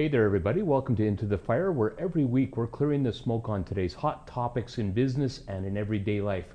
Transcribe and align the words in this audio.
Hey 0.00 0.08
there, 0.08 0.24
everybody. 0.24 0.62
Welcome 0.62 0.96
to 0.96 1.06
Into 1.06 1.26
the 1.26 1.36
Fire, 1.36 1.72
where 1.72 1.92
every 2.00 2.24
week 2.24 2.56
we're 2.56 2.66
clearing 2.66 3.02
the 3.02 3.12
smoke 3.12 3.50
on 3.50 3.62
today's 3.62 3.92
hot 3.92 4.26
topics 4.26 4.78
in 4.78 4.92
business 4.92 5.42
and 5.46 5.66
in 5.66 5.76
everyday 5.76 6.22
life. 6.22 6.54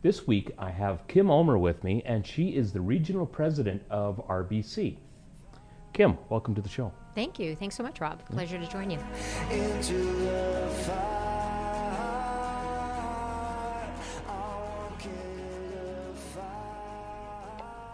This 0.00 0.26
week 0.26 0.52
I 0.58 0.70
have 0.70 1.06
Kim 1.06 1.30
Ulmer 1.30 1.58
with 1.58 1.84
me, 1.84 2.02
and 2.06 2.26
she 2.26 2.56
is 2.56 2.72
the 2.72 2.80
regional 2.80 3.26
president 3.26 3.82
of 3.90 4.26
RBC. 4.26 4.96
Kim, 5.92 6.16
welcome 6.30 6.54
to 6.54 6.62
the 6.62 6.70
show. 6.70 6.90
Thank 7.14 7.38
you. 7.38 7.54
Thanks 7.54 7.76
so 7.76 7.82
much, 7.82 8.00
Rob. 8.00 8.24
Pleasure 8.30 8.58
to 8.58 8.66
join 8.66 8.88
you. 8.90 8.98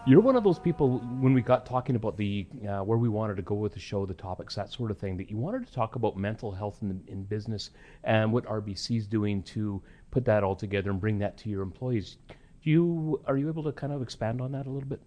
You're 0.04 0.20
one 0.20 0.34
of 0.34 0.42
those 0.42 0.58
people 0.58 0.98
when 1.20 1.32
we 1.32 1.42
got 1.42 1.64
talking 1.64 1.94
about 1.94 2.16
the 2.16 2.44
uh, 2.68 2.80
where 2.80 2.98
we 2.98 3.08
wanted 3.08 3.36
to 3.36 3.42
go 3.42 3.54
with 3.54 3.72
the 3.72 3.78
show, 3.78 4.04
the 4.04 4.14
topics, 4.14 4.56
that 4.56 4.72
sort 4.72 4.90
of 4.90 4.98
thing. 4.98 5.16
That 5.16 5.30
you 5.30 5.36
wanted 5.36 5.64
to 5.64 5.72
talk 5.72 5.94
about 5.94 6.16
mental 6.16 6.50
health 6.50 6.79
in, 6.82 7.00
in 7.06 7.22
business 7.22 7.70
and 8.02 8.32
what 8.32 8.44
RBC 8.46 8.96
is 8.96 9.07
doing 9.07 9.44
to 9.44 9.80
put 10.10 10.24
that 10.24 10.43
all 10.43 10.57
together 10.57 10.90
and 10.90 11.00
bring 11.00 11.20
that 11.20 11.36
to 11.38 11.48
your 11.48 11.62
employees. 11.62 12.16
Do 12.29 12.70
you 12.70 13.22
are 13.26 13.36
you 13.36 13.46
able 13.46 13.62
to 13.62 13.70
kind 13.70 13.93
of 13.93 14.02
expand 14.02 14.40
on 14.40 14.50
that 14.52 14.66
a 14.66 14.70
little 14.70 14.88
bit? 14.88 15.00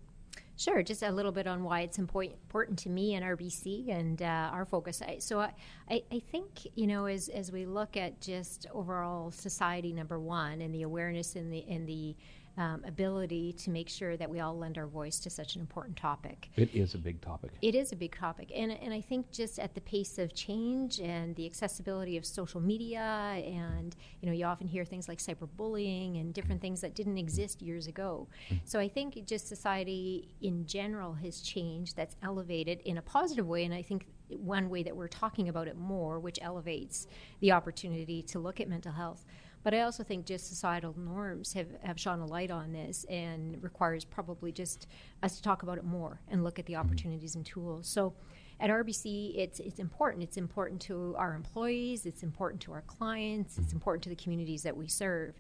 Sure, 0.57 0.81
just 0.81 1.03
a 1.03 1.11
little 1.11 1.33
bit 1.33 1.45
on 1.45 1.65
why 1.65 1.81
it's 1.81 1.99
important 1.99 2.79
to 2.79 2.89
me 2.89 3.15
and 3.15 3.25
RBC 3.25 3.89
and 3.91 4.21
uh, 4.21 4.49
our 4.53 4.63
focus. 4.63 5.01
So 5.19 5.41
I, 5.41 5.51
I 5.89 6.21
think 6.31 6.67
you 6.75 6.87
know 6.87 7.07
as 7.07 7.27
as 7.27 7.51
we 7.51 7.65
look 7.65 7.97
at 7.97 8.21
just 8.21 8.65
overall 8.73 9.29
society 9.31 9.91
number 9.91 10.17
one 10.21 10.61
and 10.61 10.73
the 10.73 10.83
awareness 10.83 11.35
in 11.35 11.49
the 11.49 11.59
in 11.59 11.85
the 11.85 12.15
um, 12.57 12.83
ability 12.85 13.53
to 13.53 13.69
make 13.69 13.89
sure 13.89 14.15
that 14.17 14.29
we 14.29 14.39
all 14.39 14.57
lend 14.57 14.77
our 14.77 14.87
voice 14.87 15.19
to 15.19 15.29
such 15.29 15.55
an 15.55 15.61
important 15.61 15.97
topic. 15.97 16.49
It 16.55 16.73
is 16.73 16.93
a 16.93 16.97
big 16.97 17.21
topic. 17.21 17.51
It 17.61 17.75
is 17.75 17.91
a 17.91 17.95
big 17.95 18.17
topic. 18.17 18.51
And, 18.55 18.71
and 18.71 18.93
I 18.93 19.01
think 19.01 19.31
just 19.31 19.59
at 19.59 19.75
the 19.75 19.81
pace 19.81 20.17
of 20.17 20.33
change 20.33 20.99
and 20.99 21.35
the 21.35 21.45
accessibility 21.45 22.17
of 22.17 22.25
social 22.25 22.61
media, 22.61 23.01
and 23.01 23.95
you 24.21 24.27
know, 24.27 24.33
you 24.33 24.45
often 24.45 24.67
hear 24.67 24.85
things 24.85 25.07
like 25.07 25.19
cyberbullying 25.19 26.19
and 26.19 26.33
different 26.33 26.61
things 26.61 26.81
that 26.81 26.95
didn't 26.95 27.17
exist 27.17 27.61
years 27.61 27.87
ago. 27.87 28.27
Mm-hmm. 28.49 28.57
So 28.65 28.79
I 28.79 28.87
think 28.87 29.25
just 29.25 29.47
society 29.47 30.29
in 30.41 30.65
general 30.65 31.13
has 31.13 31.41
changed, 31.41 31.95
that's 31.95 32.15
elevated 32.23 32.79
in 32.85 32.97
a 32.97 33.01
positive 33.01 33.47
way. 33.47 33.65
And 33.65 33.73
I 33.73 33.81
think 33.81 34.07
one 34.29 34.69
way 34.69 34.83
that 34.83 34.95
we're 34.95 35.07
talking 35.07 35.49
about 35.49 35.67
it 35.67 35.77
more, 35.77 36.19
which 36.19 36.39
elevates 36.41 37.07
the 37.41 37.51
opportunity 37.51 38.23
to 38.23 38.39
look 38.39 38.59
at 38.59 38.69
mental 38.69 38.91
health 38.91 39.25
but 39.65 39.73
I 39.73 39.81
also 39.81 40.03
think 40.03 40.27
just 40.27 40.47
societal 40.47 40.93
norms 40.95 41.53
have, 41.53 41.69
have 41.81 41.99
shone 41.99 42.19
a 42.19 42.25
light 42.27 42.51
on 42.51 42.71
this 42.71 43.03
and 43.09 43.57
requires 43.63 44.05
probably 44.05 44.51
just 44.51 44.85
us 45.23 45.37
to 45.37 45.41
talk 45.41 45.63
about 45.63 45.79
it 45.79 45.83
more 45.83 46.21
and 46.27 46.43
look 46.43 46.59
at 46.59 46.67
the 46.67 46.73
mm-hmm. 46.73 46.81
opportunities 46.81 47.33
and 47.33 47.43
tools. 47.43 47.87
So 47.87 48.13
at 48.59 48.69
RBC, 48.69 49.35
it's 49.35 49.59
it's 49.59 49.79
important. 49.79 50.21
It's 50.21 50.37
important 50.37 50.81
to 50.83 51.15
our 51.17 51.33
employees. 51.33 52.05
It's 52.05 52.21
important 52.21 52.61
to 52.61 52.73
our 52.73 52.83
clients. 52.83 53.57
It's 53.57 53.69
mm-hmm. 53.69 53.77
important 53.77 54.03
to 54.03 54.09
the 54.09 54.15
communities 54.15 54.61
that 54.61 54.77
we 54.77 54.87
serve. 54.87 55.33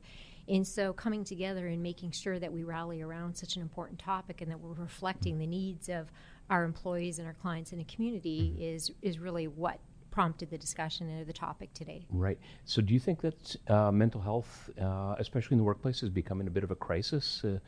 And 0.47 0.65
so, 0.65 0.91
coming 0.91 1.23
together 1.23 1.67
and 1.67 1.83
making 1.83 2.11
sure 2.11 2.39
that 2.39 2.51
we 2.51 2.63
rally 2.63 3.03
around 3.03 3.35
such 3.35 3.57
an 3.57 3.61
important 3.61 3.99
topic 3.99 4.41
and 4.41 4.49
that 4.49 4.59
we're 4.59 4.73
reflecting 4.73 5.37
the 5.37 5.47
needs 5.47 5.87
of 5.87 6.11
our 6.49 6.63
employees 6.63 7.19
and 7.19 7.27
our 7.27 7.33
clients 7.35 7.73
in 7.73 7.77
the 7.77 7.85
community 7.85 8.53
mm-hmm. 8.55 8.75
is 8.75 8.91
is 9.03 9.19
really 9.19 9.47
what 9.47 9.79
prompted 10.15 10.49
the 10.49 10.57
discussion 10.57 11.09
and 11.09 11.27
the 11.27 11.33
topic 11.33 11.73
today. 11.73 12.05
Right. 12.09 12.39
So, 12.63 12.81
do 12.81 12.93
you 12.93 13.01
think 13.01 13.19
that 13.19 13.55
uh, 13.67 13.91
mental 13.91 14.21
health, 14.21 14.69
uh, 14.81 15.15
especially 15.19 15.55
in 15.55 15.57
the 15.57 15.65
workplace, 15.65 16.01
is 16.03 16.09
becoming 16.09 16.47
a 16.47 16.49
bit 16.49 16.63
of 16.63 16.71
a 16.71 16.75
crisis? 16.75 17.43
Uh, 17.43 17.59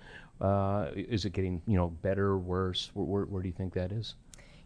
uh 0.44 0.92
is 0.96 1.26
it 1.26 1.34
getting 1.34 1.62
you 1.68 1.76
know 1.76 1.90
better, 1.90 2.38
worse? 2.38 2.92
Where, 2.94 3.06
where, 3.06 3.26
where 3.26 3.42
do 3.42 3.50
you 3.50 3.54
think 3.54 3.74
that 3.74 3.92
is? 3.92 4.16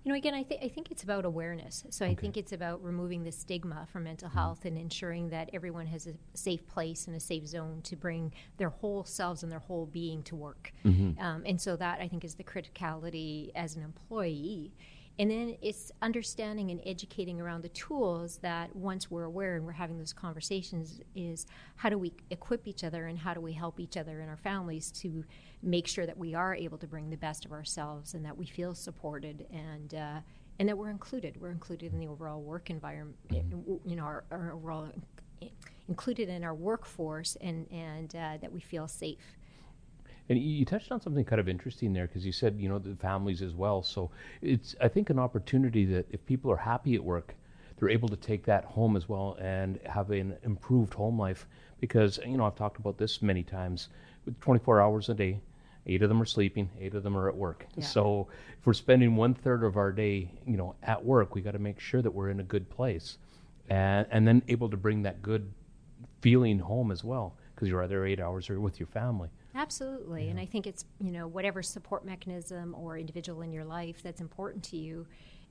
You 0.03 0.11
know, 0.11 0.17
again, 0.17 0.33
I, 0.33 0.43
th- 0.43 0.61
I 0.63 0.67
think 0.67 0.89
it's 0.89 1.03
about 1.03 1.25
awareness. 1.25 1.83
So 1.89 2.05
okay. 2.05 2.11
I 2.11 2.15
think 2.15 2.35
it's 2.35 2.53
about 2.53 2.83
removing 2.83 3.23
the 3.23 3.31
stigma 3.31 3.87
from 3.91 4.03
mental 4.03 4.29
mm-hmm. 4.29 4.37
health 4.37 4.65
and 4.65 4.75
ensuring 4.77 5.29
that 5.29 5.49
everyone 5.53 5.85
has 5.87 6.07
a 6.07 6.13
safe 6.33 6.67
place 6.67 7.05
and 7.07 7.15
a 7.15 7.19
safe 7.19 7.45
zone 7.47 7.81
to 7.83 7.95
bring 7.95 8.33
their 8.57 8.69
whole 8.69 9.03
selves 9.03 9.43
and 9.43 9.51
their 9.51 9.59
whole 9.59 9.85
being 9.85 10.23
to 10.23 10.35
work. 10.35 10.73
Mm-hmm. 10.85 11.23
Um, 11.23 11.43
and 11.45 11.61
so 11.61 11.75
that 11.75 11.99
I 11.99 12.07
think 12.07 12.23
is 12.23 12.33
the 12.33 12.43
criticality 12.43 13.51
as 13.55 13.75
an 13.75 13.83
employee 13.83 14.73
and 15.19 15.29
then 15.29 15.57
it's 15.61 15.91
understanding 16.01 16.71
and 16.71 16.81
educating 16.85 17.39
around 17.39 17.61
the 17.61 17.69
tools 17.69 18.37
that 18.37 18.75
once 18.75 19.11
we're 19.11 19.23
aware 19.23 19.55
and 19.55 19.65
we're 19.65 19.71
having 19.71 19.97
those 19.97 20.13
conversations 20.13 21.01
is 21.15 21.45
how 21.75 21.89
do 21.89 21.97
we 21.97 22.13
equip 22.29 22.67
each 22.67 22.83
other 22.83 23.07
and 23.07 23.19
how 23.19 23.33
do 23.33 23.41
we 23.41 23.53
help 23.53 23.79
each 23.79 23.97
other 23.97 24.21
and 24.21 24.29
our 24.29 24.37
families 24.37 24.91
to 24.91 25.23
make 25.61 25.87
sure 25.87 26.05
that 26.05 26.17
we 26.17 26.33
are 26.33 26.55
able 26.55 26.77
to 26.77 26.87
bring 26.87 27.09
the 27.09 27.17
best 27.17 27.45
of 27.45 27.51
ourselves 27.51 28.13
and 28.13 28.25
that 28.25 28.37
we 28.37 28.45
feel 28.45 28.73
supported 28.73 29.45
and 29.51 29.93
uh, 29.93 30.19
and 30.59 30.69
that 30.69 30.77
we're 30.77 30.91
included. 30.91 31.41
We're 31.41 31.51
included 31.51 31.91
in 31.91 31.99
the 31.99 32.07
overall 32.07 32.39
work 32.39 32.69
environment, 32.69 33.17
mm-hmm. 33.29 33.89
you 33.89 33.95
know, 33.95 34.03
our, 34.03 34.23
our 34.29 34.51
overall 34.51 34.91
included 35.87 36.29
in 36.29 36.43
our 36.43 36.53
workforce 36.53 37.35
and, 37.41 37.67
and 37.71 38.15
uh, 38.15 38.37
that 38.41 38.51
we 38.51 38.59
feel 38.59 38.87
safe. 38.87 39.17
And 40.31 40.41
you 40.41 40.63
touched 40.63 40.93
on 40.93 41.01
something 41.01 41.25
kind 41.25 41.41
of 41.41 41.49
interesting 41.49 41.91
there 41.91 42.07
because 42.07 42.25
you 42.25 42.31
said, 42.31 42.55
you 42.57 42.69
know, 42.69 42.79
the 42.79 42.95
families 42.95 43.41
as 43.41 43.53
well. 43.53 43.83
So 43.83 44.11
it's, 44.41 44.77
I 44.79 44.87
think, 44.87 45.09
an 45.09 45.19
opportunity 45.19 45.83
that 45.87 46.05
if 46.09 46.25
people 46.25 46.49
are 46.49 46.55
happy 46.55 46.95
at 46.95 47.03
work, 47.03 47.35
they're 47.75 47.89
able 47.89 48.07
to 48.07 48.15
take 48.15 48.45
that 48.45 48.63
home 48.63 48.95
as 48.95 49.09
well 49.09 49.35
and 49.41 49.77
have 49.85 50.09
an 50.09 50.37
improved 50.43 50.93
home 50.93 51.19
life. 51.19 51.47
Because, 51.81 52.17
you 52.25 52.37
know, 52.37 52.45
I've 52.45 52.55
talked 52.55 52.79
about 52.79 52.97
this 52.97 53.21
many 53.21 53.43
times 53.43 53.89
with 54.23 54.39
24 54.39 54.79
hours 54.79 55.09
a 55.09 55.13
day, 55.13 55.41
eight 55.85 56.01
of 56.01 56.07
them 56.07 56.21
are 56.21 56.25
sleeping, 56.25 56.69
eight 56.79 56.93
of 56.93 57.03
them 57.03 57.17
are 57.17 57.27
at 57.27 57.35
work. 57.35 57.65
Yeah. 57.75 57.83
So 57.83 58.29
if 58.57 58.65
we're 58.65 58.71
spending 58.71 59.17
one 59.17 59.33
third 59.33 59.65
of 59.65 59.75
our 59.75 59.91
day, 59.91 60.31
you 60.47 60.55
know, 60.55 60.75
at 60.81 61.03
work, 61.03 61.35
we 61.35 61.41
got 61.41 61.51
to 61.51 61.59
make 61.59 61.81
sure 61.81 62.01
that 62.01 62.11
we're 62.11 62.29
in 62.29 62.39
a 62.39 62.43
good 62.43 62.69
place 62.69 63.17
and, 63.69 64.07
and 64.09 64.25
then 64.25 64.43
able 64.47 64.69
to 64.69 64.77
bring 64.77 65.01
that 65.01 65.21
good 65.21 65.51
feeling 66.21 66.59
home 66.59 66.89
as 66.89 67.03
well 67.03 67.35
because 67.61 67.69
you're 67.69 67.83
either 67.83 68.03
eight 68.07 68.19
hours 68.19 68.49
or 68.49 68.59
with 68.59 68.79
your 68.79 68.87
family. 68.87 69.29
Absolutely. 69.53 70.23
Yeah. 70.25 70.31
And 70.31 70.39
I 70.39 70.47
think 70.47 70.65
it's, 70.65 70.85
you 70.99 71.11
know, 71.11 71.27
whatever 71.27 71.61
support 71.61 72.03
mechanism 72.03 72.73
or 72.73 72.97
individual 72.97 73.43
in 73.43 73.53
your 73.53 73.65
life 73.65 74.01
that's 74.01 74.19
important 74.19 74.63
to 74.63 74.77
you, 74.77 75.05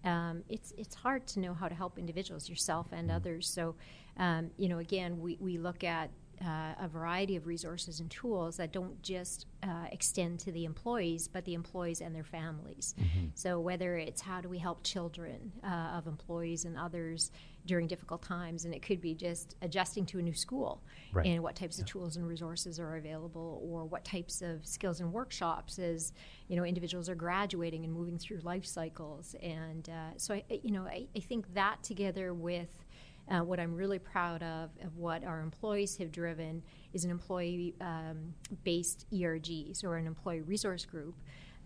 um, 0.04 0.43
it's, 0.48 0.72
it's 0.76 0.97
hard 0.97 1.25
to 1.28 1.38
know 1.38 1.54
how 1.54 1.69
to 1.69 1.75
help 1.75 1.98
individuals, 2.00 2.48
yourself 2.48 2.88
and 2.91 3.06
mm-hmm. 3.06 3.16
others. 3.16 3.48
So, 3.48 3.76
um, 4.16 4.50
you 4.56 4.69
know, 4.69 4.78
again, 4.78 5.21
we, 5.21 5.37
we 5.38 5.56
look 5.56 5.84
at 5.84 6.10
uh, 6.44 6.72
a 6.80 6.88
variety 6.88 7.36
of 7.36 7.46
resources 7.46 8.00
and 8.00 8.10
tools 8.10 8.56
that 8.56 8.72
don't 8.72 9.00
just 9.02 9.46
uh, 9.62 9.86
extend 9.92 10.38
to 10.40 10.50
the 10.52 10.64
employees, 10.64 11.28
but 11.28 11.44
the 11.44 11.52
employees 11.52 12.00
and 12.00 12.14
their 12.14 12.24
families. 12.24 12.94
Mm-hmm. 12.98 13.26
So, 13.34 13.60
whether 13.60 13.96
it's 13.98 14.22
how 14.22 14.40
do 14.40 14.48
we 14.48 14.58
help 14.58 14.82
children 14.82 15.52
uh, 15.62 15.96
of 15.98 16.06
employees 16.06 16.64
and 16.64 16.78
others 16.78 17.30
during 17.66 17.86
difficult 17.86 18.22
times, 18.22 18.64
and 18.64 18.74
it 18.74 18.80
could 18.80 19.02
be 19.02 19.14
just 19.14 19.54
adjusting 19.60 20.06
to 20.06 20.18
a 20.18 20.22
new 20.22 20.32
school 20.32 20.82
right. 21.12 21.26
and 21.26 21.42
what 21.42 21.54
types 21.56 21.76
yeah. 21.76 21.82
of 21.82 21.88
tools 21.88 22.16
and 22.16 22.26
resources 22.26 22.80
are 22.80 22.96
available, 22.96 23.60
or 23.62 23.84
what 23.84 24.02
types 24.02 24.40
of 24.40 24.66
skills 24.66 25.00
and 25.00 25.12
workshops 25.12 25.78
as 25.78 26.14
you 26.48 26.56
know 26.56 26.64
individuals 26.64 27.10
are 27.10 27.14
graduating 27.14 27.84
and 27.84 27.92
moving 27.92 28.16
through 28.16 28.38
life 28.38 28.64
cycles. 28.64 29.36
And 29.42 29.90
uh, 29.90 30.16
so, 30.16 30.34
I, 30.34 30.44
you 30.62 30.70
know, 30.70 30.84
I, 30.84 31.06
I 31.14 31.20
think 31.20 31.52
that 31.52 31.82
together 31.82 32.32
with 32.32 32.86
uh, 33.30 33.41
what 33.41 33.60
I'm 33.60 33.74
really 33.74 33.98
proud 33.98 34.42
of, 34.42 34.70
of 34.82 34.96
what 34.96 35.24
our 35.24 35.41
employees 35.41 35.96
have 35.98 36.10
driven, 36.10 36.62
is 36.92 37.04
an 37.04 37.10
employee 37.10 37.74
um, 37.80 38.34
based 38.64 39.06
ERGs 39.12 39.84
or 39.84 39.96
an 39.96 40.06
employee 40.06 40.41
resource 40.41 40.84
group 40.84 41.14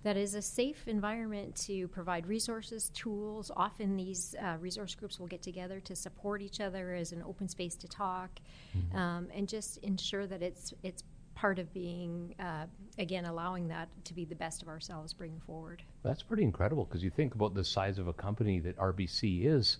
that 0.05 0.19
is 0.19 0.35
a 0.35 0.43
safe 0.43 0.87
environment 0.87 1.57
to 1.57 1.89
provide 1.89 2.27
resources, 2.27 2.91
tools. 2.91 3.51
Often 3.57 3.97
these 3.97 4.37
uh, 4.41 4.57
resource 4.61 4.95
groups 4.95 5.19
will 5.19 5.27
get 5.27 5.43
together 5.43 5.81
to 5.81 5.97
support 5.97 6.43
each 6.43 6.61
other 6.61 6.95
as 6.95 7.13
an 7.13 7.23
open 7.27 7.49
space 7.49 7.75
to 7.77 7.89
talk, 7.89 8.31
mm-hmm. 8.77 8.97
um, 8.97 9.29
and 9.35 9.49
just 9.49 9.79
ensure 9.79 10.27
that 10.27 10.43
it's 10.43 10.75
it's 10.83 11.03
part 11.35 11.59
of 11.59 11.73
being 11.73 12.35
uh, 12.39 12.67
again 12.99 13.25
allowing 13.25 13.67
that 13.69 13.89
to 14.05 14.15
be 14.15 14.27
the 14.27 14.35
best 14.35 14.63
of 14.63 14.69
ourselves 14.69 15.15
bringing 15.15 15.41
forward. 15.41 15.83
That's 16.03 16.23
pretty 16.23 16.43
incredible 16.43 16.85
because 16.85 17.03
you 17.03 17.11
think 17.11 17.35
about 17.35 17.55
the 17.55 17.65
size 17.65 17.99
of 17.99 18.07
a 18.07 18.13
company 18.13 18.61
that 18.61 18.77
RBC 18.77 19.47
is 19.47 19.79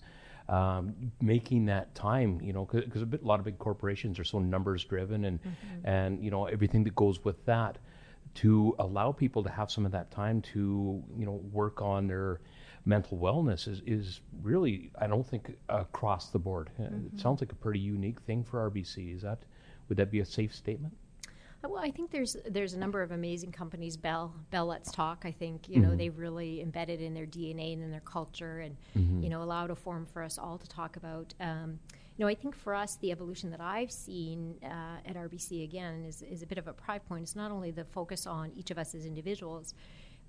um, 0.49 0.93
making 1.21 1.65
that 1.65 1.93
time, 1.95 2.39
you 2.41 2.53
know, 2.53 2.65
because 2.65 3.01
a, 3.01 3.05
a 3.05 3.25
lot 3.25 3.39
of 3.39 3.45
big 3.45 3.57
corporations 3.57 4.19
are 4.19 4.23
so 4.23 4.39
numbers 4.39 4.83
driven 4.83 5.25
and 5.25 5.39
mm-hmm. 5.41 5.87
and 5.87 6.23
you 6.23 6.31
know 6.31 6.45
everything 6.45 6.83
that 6.83 6.95
goes 6.95 7.23
with 7.23 7.43
that 7.45 7.77
to 8.35 8.75
allow 8.79 9.11
people 9.11 9.43
to 9.43 9.49
have 9.49 9.71
some 9.71 9.85
of 9.85 9.91
that 9.91 10.11
time 10.11 10.41
to 10.41 11.03
you 11.17 11.25
know 11.25 11.41
work 11.51 11.81
on 11.81 12.07
their 12.07 12.41
mental 12.85 13.17
wellness 13.17 13.67
is, 13.67 13.81
is 13.87 14.21
really 14.43 14.91
I 14.99 15.07
don't 15.07 15.25
think 15.25 15.57
across 15.69 16.29
the 16.29 16.39
board. 16.39 16.69
Mm-hmm. 16.79 17.15
It 17.15 17.19
sounds 17.19 17.41
like 17.41 17.51
a 17.51 17.55
pretty 17.55 17.79
unique 17.79 18.21
thing 18.21 18.43
for 18.43 18.69
RBC. 18.69 19.15
Is 19.15 19.23
that 19.23 19.39
would 19.89 19.97
that 19.97 20.11
be 20.11 20.19
a 20.19 20.25
safe 20.25 20.53
statement? 20.53 20.93
Well, 21.67 21.81
I 21.81 21.91
think 21.91 22.11
there's 22.11 22.35
there's 22.47 22.73
a 22.73 22.79
number 22.79 23.01
of 23.01 23.11
amazing 23.11 23.51
companies. 23.51 23.97
Bell, 23.97 24.33
Bell 24.51 24.65
Let's 24.65 24.91
Talk. 24.91 25.23
I 25.25 25.31
think 25.31 25.67
you 25.67 25.79
know 25.79 25.89
mm-hmm. 25.89 25.97
they've 25.97 26.17
really 26.17 26.61
embedded 26.61 27.01
in 27.01 27.13
their 27.13 27.25
DNA 27.25 27.73
and 27.73 27.83
in 27.83 27.91
their 27.91 28.01
culture, 28.01 28.59
and 28.59 28.77
mm-hmm. 28.97 29.23
you 29.23 29.29
know 29.29 29.41
allowed 29.41 29.71
a 29.71 29.75
forum 29.75 30.05
for 30.05 30.21
us 30.21 30.37
all 30.37 30.57
to 30.57 30.67
talk 30.67 30.97
about. 30.97 31.33
Um, 31.39 31.79
you 32.17 32.23
know, 32.23 32.29
I 32.29 32.35
think 32.35 32.55
for 32.55 32.73
us, 32.73 32.95
the 33.01 33.11
evolution 33.11 33.51
that 33.51 33.59
I've 33.59 33.91
seen 33.91 34.55
uh, 34.63 34.99
at 35.05 35.15
RBC 35.15 35.63
again 35.63 36.05
is 36.05 36.21
is 36.21 36.41
a 36.41 36.47
bit 36.47 36.57
of 36.57 36.67
a 36.67 36.73
pride 36.73 37.05
point. 37.07 37.23
It's 37.23 37.35
not 37.35 37.51
only 37.51 37.71
the 37.71 37.85
focus 37.85 38.25
on 38.25 38.51
each 38.55 38.71
of 38.71 38.77
us 38.77 38.95
as 38.95 39.05
individuals, 39.05 39.73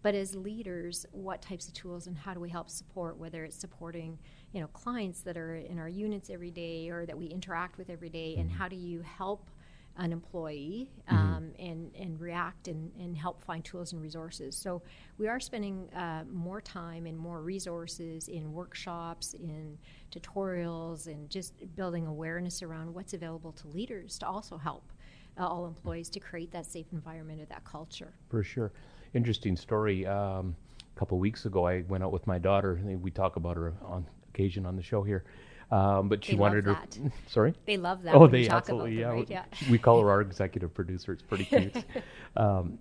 but 0.02 0.14
as 0.14 0.34
leaders, 0.34 1.06
what 1.12 1.42
types 1.42 1.68
of 1.68 1.74
tools 1.74 2.06
and 2.06 2.16
how 2.16 2.34
do 2.34 2.40
we 2.40 2.48
help 2.48 2.70
support? 2.70 3.18
Whether 3.18 3.44
it's 3.44 3.56
supporting, 3.56 4.18
you 4.52 4.60
know, 4.60 4.66
clients 4.68 5.20
that 5.20 5.36
are 5.36 5.56
in 5.56 5.78
our 5.78 5.88
units 5.88 6.30
every 6.30 6.50
day 6.50 6.90
or 6.90 7.06
that 7.06 7.16
we 7.16 7.26
interact 7.26 7.78
with 7.78 7.90
every 7.90 8.10
day, 8.10 8.36
and 8.36 8.50
how 8.50 8.68
do 8.68 8.76
you 8.76 9.02
help 9.02 9.50
an 9.98 10.12
employee 10.12 10.90
um, 11.08 11.16
mm-hmm. 11.16 11.64
and, 11.64 11.90
and 11.94 12.20
react 12.20 12.68
and, 12.68 12.92
and 13.00 13.16
help 13.16 13.42
find 13.42 13.64
tools 13.64 13.92
and 13.92 14.02
resources. 14.02 14.56
So 14.56 14.82
we 15.18 15.28
are 15.28 15.40
spending 15.40 15.88
uh, 15.94 16.24
more 16.30 16.60
time 16.60 17.06
and 17.06 17.16
more 17.16 17.40
resources 17.42 18.28
in 18.28 18.52
workshops, 18.52 19.34
in 19.34 19.78
tutorials, 20.10 21.06
and 21.06 21.30
just 21.30 21.54
building 21.74 22.06
awareness 22.06 22.62
around 22.62 22.92
what's 22.92 23.14
available 23.14 23.52
to 23.52 23.68
leaders 23.68 24.18
to 24.18 24.26
also 24.26 24.58
help 24.58 24.92
uh, 25.38 25.46
all 25.46 25.66
employees 25.66 26.08
to 26.10 26.20
create 26.20 26.50
that 26.52 26.66
safe 26.66 26.86
environment 26.92 27.40
or 27.40 27.46
that 27.46 27.64
culture. 27.64 28.12
For 28.28 28.42
sure. 28.42 28.72
Interesting 29.14 29.56
story. 29.56 30.06
Um, 30.06 30.54
a 30.94 30.98
couple 30.98 31.18
weeks 31.18 31.46
ago, 31.46 31.66
I 31.66 31.82
went 31.88 32.04
out 32.04 32.12
with 32.12 32.26
my 32.26 32.38
daughter. 32.38 32.80
We 32.84 33.10
talk 33.10 33.36
about 33.36 33.56
her 33.56 33.74
on 33.82 34.06
occasion 34.28 34.66
on 34.66 34.76
the 34.76 34.82
show 34.82 35.02
here. 35.02 35.24
Um, 35.70 36.08
but 36.08 36.24
she 36.24 36.32
they 36.32 36.38
wanted 36.38 36.64
her. 36.64 36.78
Sorry. 37.26 37.54
They 37.64 37.76
love 37.76 38.02
that. 38.04 38.14
Oh, 38.14 38.26
they 38.26 38.48
absolutely 38.48 38.96
them, 38.96 39.00
yeah. 39.00 39.08
Right? 39.08 39.30
yeah. 39.30 39.44
We 39.70 39.78
call 39.78 40.00
her 40.00 40.10
our 40.10 40.20
executive 40.30 40.72
producer. 40.72 41.12
It's 41.12 41.22
pretty 41.22 41.44
cute. 41.44 41.76
um, 42.36 42.78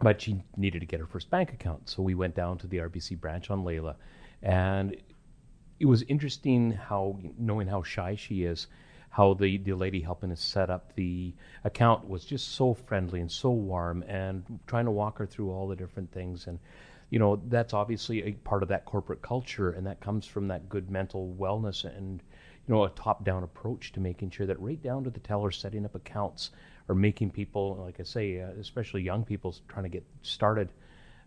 but 0.00 0.20
she 0.20 0.42
needed 0.56 0.80
to 0.80 0.86
get 0.86 1.00
her 1.00 1.06
first 1.06 1.30
bank 1.30 1.52
account, 1.52 1.88
so 1.88 2.02
we 2.02 2.14
went 2.14 2.34
down 2.34 2.58
to 2.58 2.66
the 2.66 2.78
RBC 2.78 3.20
branch 3.20 3.50
on 3.50 3.64
Leila, 3.64 3.96
and 4.42 4.96
it 5.80 5.86
was 5.86 6.02
interesting 6.02 6.72
how 6.72 7.18
knowing 7.36 7.66
how 7.66 7.82
shy 7.82 8.14
she 8.14 8.44
is. 8.44 8.66
How 9.10 9.34
the, 9.34 9.56
the 9.56 9.72
lady 9.72 10.00
helping 10.00 10.30
us 10.30 10.40
set 10.40 10.68
up 10.70 10.94
the 10.94 11.34
account 11.64 12.06
was 12.06 12.24
just 12.24 12.54
so 12.54 12.74
friendly 12.74 13.20
and 13.20 13.32
so 13.32 13.50
warm, 13.50 14.02
and 14.02 14.44
trying 14.66 14.84
to 14.84 14.90
walk 14.90 15.18
her 15.18 15.26
through 15.26 15.50
all 15.50 15.66
the 15.66 15.74
different 15.74 16.12
things. 16.12 16.46
And 16.46 16.58
you 17.10 17.18
know 17.18 17.40
that's 17.48 17.72
obviously 17.72 18.22
a 18.24 18.32
part 18.32 18.62
of 18.62 18.68
that 18.68 18.84
corporate 18.84 19.22
culture 19.22 19.70
and 19.70 19.86
that 19.86 20.00
comes 20.00 20.26
from 20.26 20.48
that 20.48 20.68
good 20.68 20.90
mental 20.90 21.34
wellness 21.38 21.84
and 21.84 22.22
you 22.66 22.74
know 22.74 22.84
a 22.84 22.90
top 22.90 23.24
down 23.24 23.42
approach 23.42 23.92
to 23.92 24.00
making 24.00 24.30
sure 24.30 24.46
that 24.46 24.60
right 24.60 24.82
down 24.82 25.04
to 25.04 25.10
the 25.10 25.20
teller 25.20 25.50
setting 25.50 25.84
up 25.84 25.94
accounts 25.94 26.50
or 26.88 26.94
making 26.94 27.30
people 27.30 27.76
like 27.76 27.98
i 28.00 28.02
say 28.02 28.40
uh, 28.40 28.48
especially 28.60 29.02
young 29.02 29.24
people 29.24 29.54
trying 29.68 29.84
to 29.84 29.88
get 29.88 30.04
started 30.22 30.70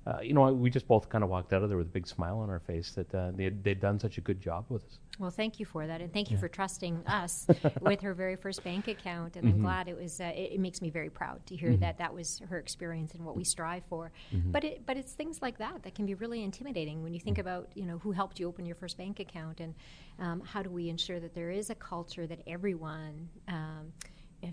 uh, 0.07 0.19
you 0.21 0.33
know, 0.33 0.51
we 0.51 0.71
just 0.71 0.87
both 0.87 1.09
kind 1.09 1.23
of 1.23 1.29
walked 1.29 1.53
out 1.53 1.61
of 1.61 1.69
there 1.69 1.77
with 1.77 1.87
a 1.87 1.91
big 1.91 2.07
smile 2.07 2.39
on 2.39 2.49
our 2.49 2.59
face 2.59 2.91
that 2.91 3.13
uh, 3.13 3.31
they 3.35 3.49
they'd 3.49 3.79
done 3.79 3.99
such 3.99 4.17
a 4.17 4.21
good 4.21 4.41
job 4.41 4.65
with 4.69 4.83
us. 4.83 4.97
Well, 5.19 5.29
thank 5.29 5.59
you 5.59 5.65
for 5.67 5.85
that, 5.85 6.01
and 6.01 6.11
thank 6.11 6.31
you 6.31 6.37
yeah. 6.37 6.41
for 6.41 6.47
trusting 6.47 7.03
us 7.05 7.45
with 7.81 8.01
her 8.01 8.15
very 8.15 8.35
first 8.35 8.63
bank 8.63 8.87
account. 8.87 9.35
And 9.35 9.45
mm-hmm. 9.45 9.57
I'm 9.57 9.61
glad 9.61 9.87
it 9.87 9.95
was. 9.95 10.19
Uh, 10.19 10.31
it, 10.35 10.53
it, 10.53 10.59
makes 10.59 10.81
me 10.81 10.89
very 10.89 11.11
proud 11.11 11.45
to 11.45 11.55
hear 11.55 11.69
mm-hmm. 11.69 11.81
that 11.81 11.99
that 11.99 12.11
was 12.11 12.41
her 12.49 12.57
experience 12.57 13.13
and 13.13 13.23
what 13.23 13.35
we 13.35 13.43
strive 13.43 13.83
for. 13.89 14.11
Mm-hmm. 14.33 14.51
But 14.51 14.63
it, 14.63 14.85
but 14.87 14.97
it's 14.97 15.11
things 15.13 15.39
like 15.39 15.59
that 15.59 15.83
that 15.83 15.93
can 15.93 16.07
be 16.07 16.15
really 16.15 16.43
intimidating 16.43 17.03
when 17.03 17.13
you 17.13 17.19
think 17.19 17.37
mm. 17.37 17.41
about 17.41 17.69
you 17.75 17.85
know 17.85 17.99
who 17.99 18.11
helped 18.11 18.39
you 18.39 18.47
open 18.47 18.65
your 18.65 18.75
first 18.75 18.97
bank 18.97 19.19
account 19.19 19.59
and 19.59 19.75
um, 20.17 20.41
how 20.43 20.63
do 20.63 20.71
we 20.71 20.89
ensure 20.89 21.19
that 21.19 21.35
there 21.35 21.51
is 21.51 21.69
a 21.69 21.75
culture 21.75 22.25
that 22.25 22.39
everyone. 22.47 23.29
Um, 23.47 23.93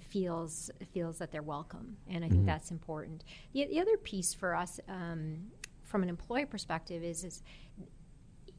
feels 0.02 0.70
feels 0.92 1.18
that 1.18 1.32
they're 1.32 1.42
welcome, 1.42 1.96
and 2.08 2.24
I 2.24 2.28
think 2.28 2.40
mm-hmm. 2.40 2.46
that's 2.46 2.70
important. 2.70 3.24
The, 3.52 3.66
the, 3.66 3.80
other 3.80 3.96
piece 3.96 4.34
for 4.34 4.54
us, 4.54 4.80
um, 4.88 5.48
from 5.84 6.02
an 6.02 6.08
employee 6.08 6.46
perspective, 6.46 7.02
is 7.02 7.24
is 7.24 7.42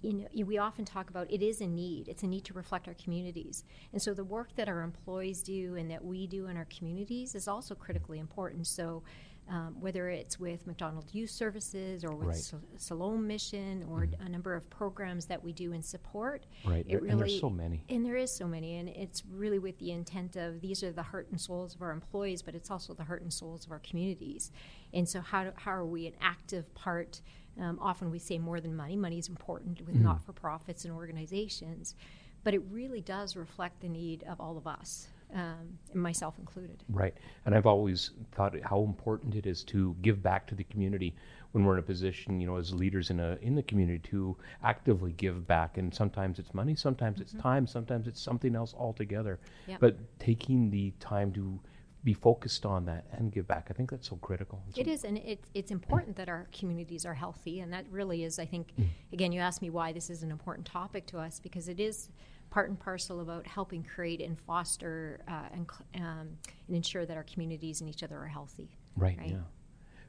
you 0.02 0.14
know, 0.14 0.46
we 0.46 0.58
often 0.58 0.86
talk 0.86 1.10
about 1.10 1.30
it 1.30 1.42
is 1.42 1.62
a 1.62 1.68
need. 1.68 2.08
It's 2.08 2.24
a 2.24 2.28
need 2.28 2.46
to 2.46 2.54
reflect 2.54 2.88
our 2.88 2.94
communities. 2.94 3.64
And 3.92 4.02
so 4.02 4.14
the 4.14 4.24
work 4.24 4.56
that 4.56 4.70
our 4.70 4.81
employees 4.81 5.44
do 5.44 5.76
and 5.76 5.92
that 5.92 6.04
we 6.04 6.28
do 6.28 6.48
in 6.48 6.58
our 6.58 6.66
communities 6.66 7.36
is 7.36 7.48
also 7.48 7.76
critically 7.76 8.20
important. 8.20 8.68
So 8.68 9.04
um, 9.50 9.75
whether 9.80 10.10
it's 10.10 10.40
with 10.40 10.68
Macdonald 10.68 11.06
Youth 11.12 11.31
Services 11.31 12.04
or 12.04 12.16
with 12.16 12.28
right. 12.28 12.54
Siloam 12.78 13.25
Mission 13.25 13.84
or 13.90 14.01
mm-hmm. 14.01 14.25
a 14.25 14.30
number 14.30 14.54
of 14.54 14.69
programs 14.69 15.25
that 15.25 15.44
we 15.44 15.51
do 15.51 15.74
in 15.74 15.81
support. 15.81 16.46
Right, 16.63 16.86
it 16.88 17.01
really, 17.01 17.10
and 17.10 17.19
there's 17.19 17.40
so 17.40 17.50
many. 17.50 17.84
And 17.90 18.06
there 18.06 18.16
is 18.16 18.31
so 18.31 18.48
many, 18.48 18.78
and 18.78 18.90
it's 18.90 19.24
really 19.31 19.57
with 19.57 19.78
the 19.80 19.92
intent 19.92 20.36
of 20.36 20.62
these 20.62 20.84
are 20.84 20.92
the 20.92 21.04
heart 21.04 21.28
and 21.31 21.42
souls 21.42 21.74
of 21.74 21.81
our 21.81 21.92
employees, 21.92 22.42
but 22.44 22.54
it's 22.54 22.69
also 22.69 22.94
the 22.94 23.04
heart 23.04 23.24
and 23.24 23.34
souls 23.34 23.66
of 23.66 23.72
our 23.72 23.80
communities. 23.80 24.51
And 24.94 25.10
so, 25.10 25.22
how, 25.22 25.46
do, 25.46 25.52
how 25.56 25.72
are 25.72 25.86
we 25.86 26.06
an 26.06 26.13
active 26.22 26.74
part? 26.75 27.22
Um, 27.60 27.80
often 27.81 28.12
we 28.12 28.19
say 28.19 28.38
more 28.38 28.62
than 28.62 28.75
money. 28.75 28.95
Money 28.95 29.18
is 29.18 29.28
important 29.28 29.81
with 29.81 29.95
mm-hmm. 29.95 30.04
not 30.04 30.24
for 30.24 30.31
profits 30.31 30.86
and 30.86 30.94
organizations, 30.94 31.95
but 32.44 32.54
it 32.54 32.62
really 32.69 33.02
does 33.02 33.36
reflect 33.36 33.81
the 33.81 33.90
need 33.90 34.24
of 34.24 34.40
all 34.40 34.57
of 34.57 34.68
us 34.68 35.07
um, 35.34 35.78
myself 35.94 36.40
included. 36.40 36.84
Right. 36.90 37.14
And 37.46 37.54
I've 37.54 37.66
always 37.66 38.12
thought 38.31 38.56
how 38.64 38.84
important 38.84 39.36
it 39.36 39.46
is 39.46 39.64
to 39.66 39.96
give 40.02 40.24
back 40.24 40.48
to 40.48 40.56
the 40.56 40.64
community 40.66 41.16
when 41.52 41.64
we're 41.64 41.74
in 41.74 41.80
a 41.80 41.84
position, 41.84 42.40
you 42.40 42.48
know, 42.48 42.58
as 42.58 42.74
leaders 42.74 43.10
in 43.10 43.20
a 43.20 43.38
in 43.42 43.56
the 43.56 43.64
community 43.64 44.00
to 44.10 44.38
actively 44.64 45.14
give 45.14 45.48
back. 45.48 45.78
And 45.78 45.94
sometimes 45.94 46.40
it's 46.40 46.54
money, 46.54 46.76
sometimes 46.76 47.16
mm-hmm. 47.16 47.24
it's 47.24 47.34
time, 47.34 47.68
sometimes 47.68 48.08
it's 48.08 48.22
something 48.22 48.56
else 48.56 48.74
altogether. 48.78 49.40
Yep. 49.68 49.80
But 49.80 50.20
taking 50.20 50.70
the 50.70 50.92
time 51.00 51.31
to 51.34 51.60
be 52.04 52.14
focused 52.14 52.66
on 52.66 52.86
that 52.86 53.06
and 53.12 53.31
give 53.31 53.46
back. 53.46 53.68
I 53.70 53.74
think 53.74 53.92
that's 53.92 54.08
so 54.08 54.16
critical. 54.18 54.64
It 54.76 54.88
is, 54.88 55.04
and 55.04 55.18
it, 55.18 55.44
it's 55.54 55.70
important 55.70 56.16
that 56.16 56.30
our 56.30 56.48
communities 56.58 57.06
are 57.06 57.14
healthy, 57.14 57.60
and 57.60 57.74
that 57.74 57.86
really 57.92 58.24
is. 58.24 58.40
I 58.40 58.46
think, 58.46 58.72
mm. 58.80 58.88
again, 59.12 59.34
you 59.34 59.42
asked 59.42 59.62
me 59.62 59.70
why 59.70 59.92
this 59.92 60.10
is 60.10 60.24
an 60.24 60.31
important 60.31 60.66
topic 60.66 61.06
to 61.08 61.20
us 61.20 61.42
because 61.42 61.68
it 61.68 61.80
is 61.80 62.10
part 62.50 62.69
and 62.69 62.80
parcel 62.80 63.22
about 63.22 63.46
helping 63.46 63.84
create 63.84 64.22
and 64.22 64.40
foster 64.40 65.22
uh, 65.28 65.50
and, 65.54 65.69
um, 65.96 66.30
and 66.68 66.75
ensure 66.75 67.06
that 67.06 67.16
our 67.16 67.24
communities 67.24 67.81
and 67.81 67.90
each 67.90 68.04
other 68.04 68.18
are 68.18 68.28
healthy. 68.28 68.69
Right. 68.96 69.18
right? 69.18 69.31
Yeah. 69.31 69.38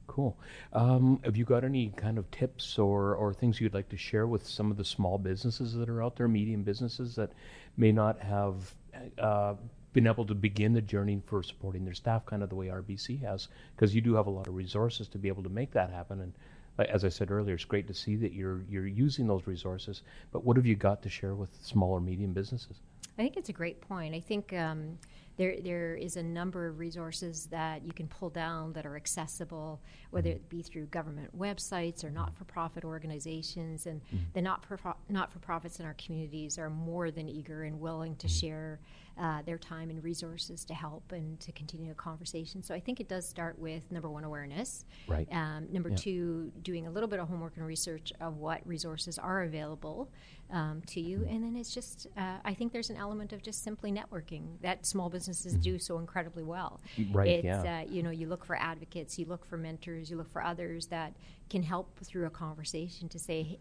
Cool. 0.07 0.37
Um, 0.73 1.21
have 1.25 1.37
you 1.37 1.45
got 1.45 1.63
any 1.63 1.93
kind 1.97 2.19
of 2.19 2.29
tips 2.33 2.79
or, 2.79 3.15
or 3.15 3.33
things 3.33 3.61
you'd 3.61 3.75
like 3.75 3.89
to 3.91 3.97
share 3.97 4.27
with 4.27 4.45
some 4.45 4.71
of 4.71 4.77
the 4.77 4.85
small 4.85 5.19
businesses 5.19 5.73
that 5.75 5.89
are 5.89 6.03
out 6.03 6.17
there, 6.17 6.27
medium 6.27 6.65
businesses 6.65 7.15
that 7.15 7.31
may 7.77 7.93
not 7.93 8.19
have 8.19 8.75
uh, 9.19 9.55
been 9.93 10.09
able 10.09 10.27
to 10.27 10.35
begin 10.35 10.73
the 10.73 10.81
journey 10.81 11.23
for 11.27 11.45
supporting 11.45 11.85
their 11.85 11.95
staff, 11.95 12.27
kind 12.27 12.43
of 12.43 12.49
the 12.49 12.57
way 12.57 12.67
RBC 12.67 13.23
has? 13.23 13.47
Because 13.77 13.95
you 13.95 14.01
do 14.01 14.15
have 14.15 14.27
a 14.27 14.31
lot 14.31 14.49
of 14.49 14.55
resources 14.57 15.07
to 15.09 15.19
be 15.19 15.29
able 15.29 15.45
to 15.45 15.49
make 15.49 15.71
that 15.73 15.91
happen. 15.91 16.21
And 16.21 16.33
as 16.79 17.05
I 17.05 17.09
said 17.09 17.31
earlier, 17.31 17.55
it's 17.55 17.65
great 17.65 17.87
to 17.89 17.95
see 17.95 18.17
that 18.17 18.33
you're 18.33 18.63
you're 18.69 18.87
using 18.87 19.27
those 19.27 19.47
resources. 19.47 20.03
But 20.33 20.45
what 20.45 20.57
have 20.57 20.67
you 20.67 20.77
got 20.77 21.03
to 21.03 21.09
share 21.09 21.35
with 21.35 21.51
small 21.63 21.91
or 21.91 22.01
medium 22.01 22.33
businesses? 22.33 22.77
I 23.19 23.23
think 23.23 23.37
it's 23.37 23.51
a 23.51 23.53
great 23.53 23.81
point. 23.81 24.15
I 24.15 24.21
think 24.21 24.53
um, 24.55 24.99
there 25.37 25.57
there 25.61 25.95
is 25.95 26.17
a 26.17 26.23
number 26.23 26.67
of 26.67 26.79
resources 26.79 27.47
that 27.47 27.85
you 27.85 27.93
can 27.93 28.09
pull 28.09 28.31
down 28.31 28.73
that 28.75 28.87
are 28.87 28.97
accessible, 28.97 29.81
whether 30.11 30.31
it 30.31 30.49
be 30.49 30.63
through 30.63 30.87
government 30.87 31.37
websites 31.39 32.05
or 32.05 32.11
not-for-profit 32.11 32.85
organizations. 32.85 33.87
And 33.87 34.01
mm-hmm. 34.07 34.25
the 34.35 34.43
not 34.43 34.65
for 34.65 34.79
not-for-profits 35.09 35.81
in 35.81 35.87
our 35.87 35.95
communities 35.95 36.59
are 36.59 36.71
more 36.71 37.11
than 37.11 37.29
eager 37.29 37.65
and 37.65 37.81
willing 37.81 38.17
to 38.17 38.27
mm-hmm. 38.27 38.47
share 38.47 38.81
uh, 39.19 39.43
their 39.43 39.59
time 39.59 39.91
and 39.91 40.03
resources 40.03 40.65
to 40.65 40.75
help 40.75 41.13
and 41.13 41.39
to 41.41 41.53
continue 41.53 41.91
a 41.91 41.95
conversation. 41.95 42.63
So 42.63 42.75
I 42.75 42.81
think 42.81 43.01
it 43.01 43.09
does 43.09 43.29
start 43.29 43.59
with 43.59 43.83
number 43.91 44.09
one 44.09 44.25
awareness. 44.25 44.85
Right. 45.07 45.29
Um, 45.33 45.69
number 45.71 45.91
yeah. 45.91 45.97
two, 45.97 46.53
doing 46.63 46.87
a 46.87 46.91
little 46.91 47.09
bit 47.09 47.19
of 47.19 47.29
homework 47.29 47.57
and 47.57 47.67
research 47.67 48.13
of 48.21 48.39
what 48.39 48.61
resources 48.67 49.19
are 49.19 49.43
available 49.43 50.11
um, 50.51 50.83
to 50.87 51.01
you, 51.01 51.19
mm-hmm. 51.19 51.35
and 51.35 51.45
then 51.45 51.57
it's 51.57 51.73
just 51.73 52.07
uh, 52.17 52.39
I 52.45 52.55
think 52.55 52.73
there's 52.73 52.91
an 52.91 52.97
element 52.97 53.33
of 53.33 53.43
just 53.43 53.63
simply 53.63 53.93
networking 53.93 54.61
that 54.63 54.85
small 54.85 55.09
businesses 55.09 55.53
mm-hmm. 55.53 55.63
do 55.63 55.79
so 55.79 55.99
incredibly 55.99 56.43
well. 56.43 56.81
Right. 57.13 57.29
It's, 57.29 57.45
yeah. 57.45 57.83
Uh, 57.83 57.91
you 57.91 58.03
know, 58.03 58.11
you 58.11 58.27
look 58.27 58.45
for 58.45 58.57
advocates, 58.57 59.19
you 59.19 59.27
look 59.27 59.47
for 59.47 59.57
mentors, 59.57 60.11
you 60.11 60.17
look 60.17 60.31
for 60.33 60.43
others 60.43 60.87
that 60.87 61.13
can 61.51 61.63
help 61.63 61.99
through 62.05 62.27
a 62.27 62.31
conversation 62.31 63.09
to 63.09 63.19
say 63.19 63.59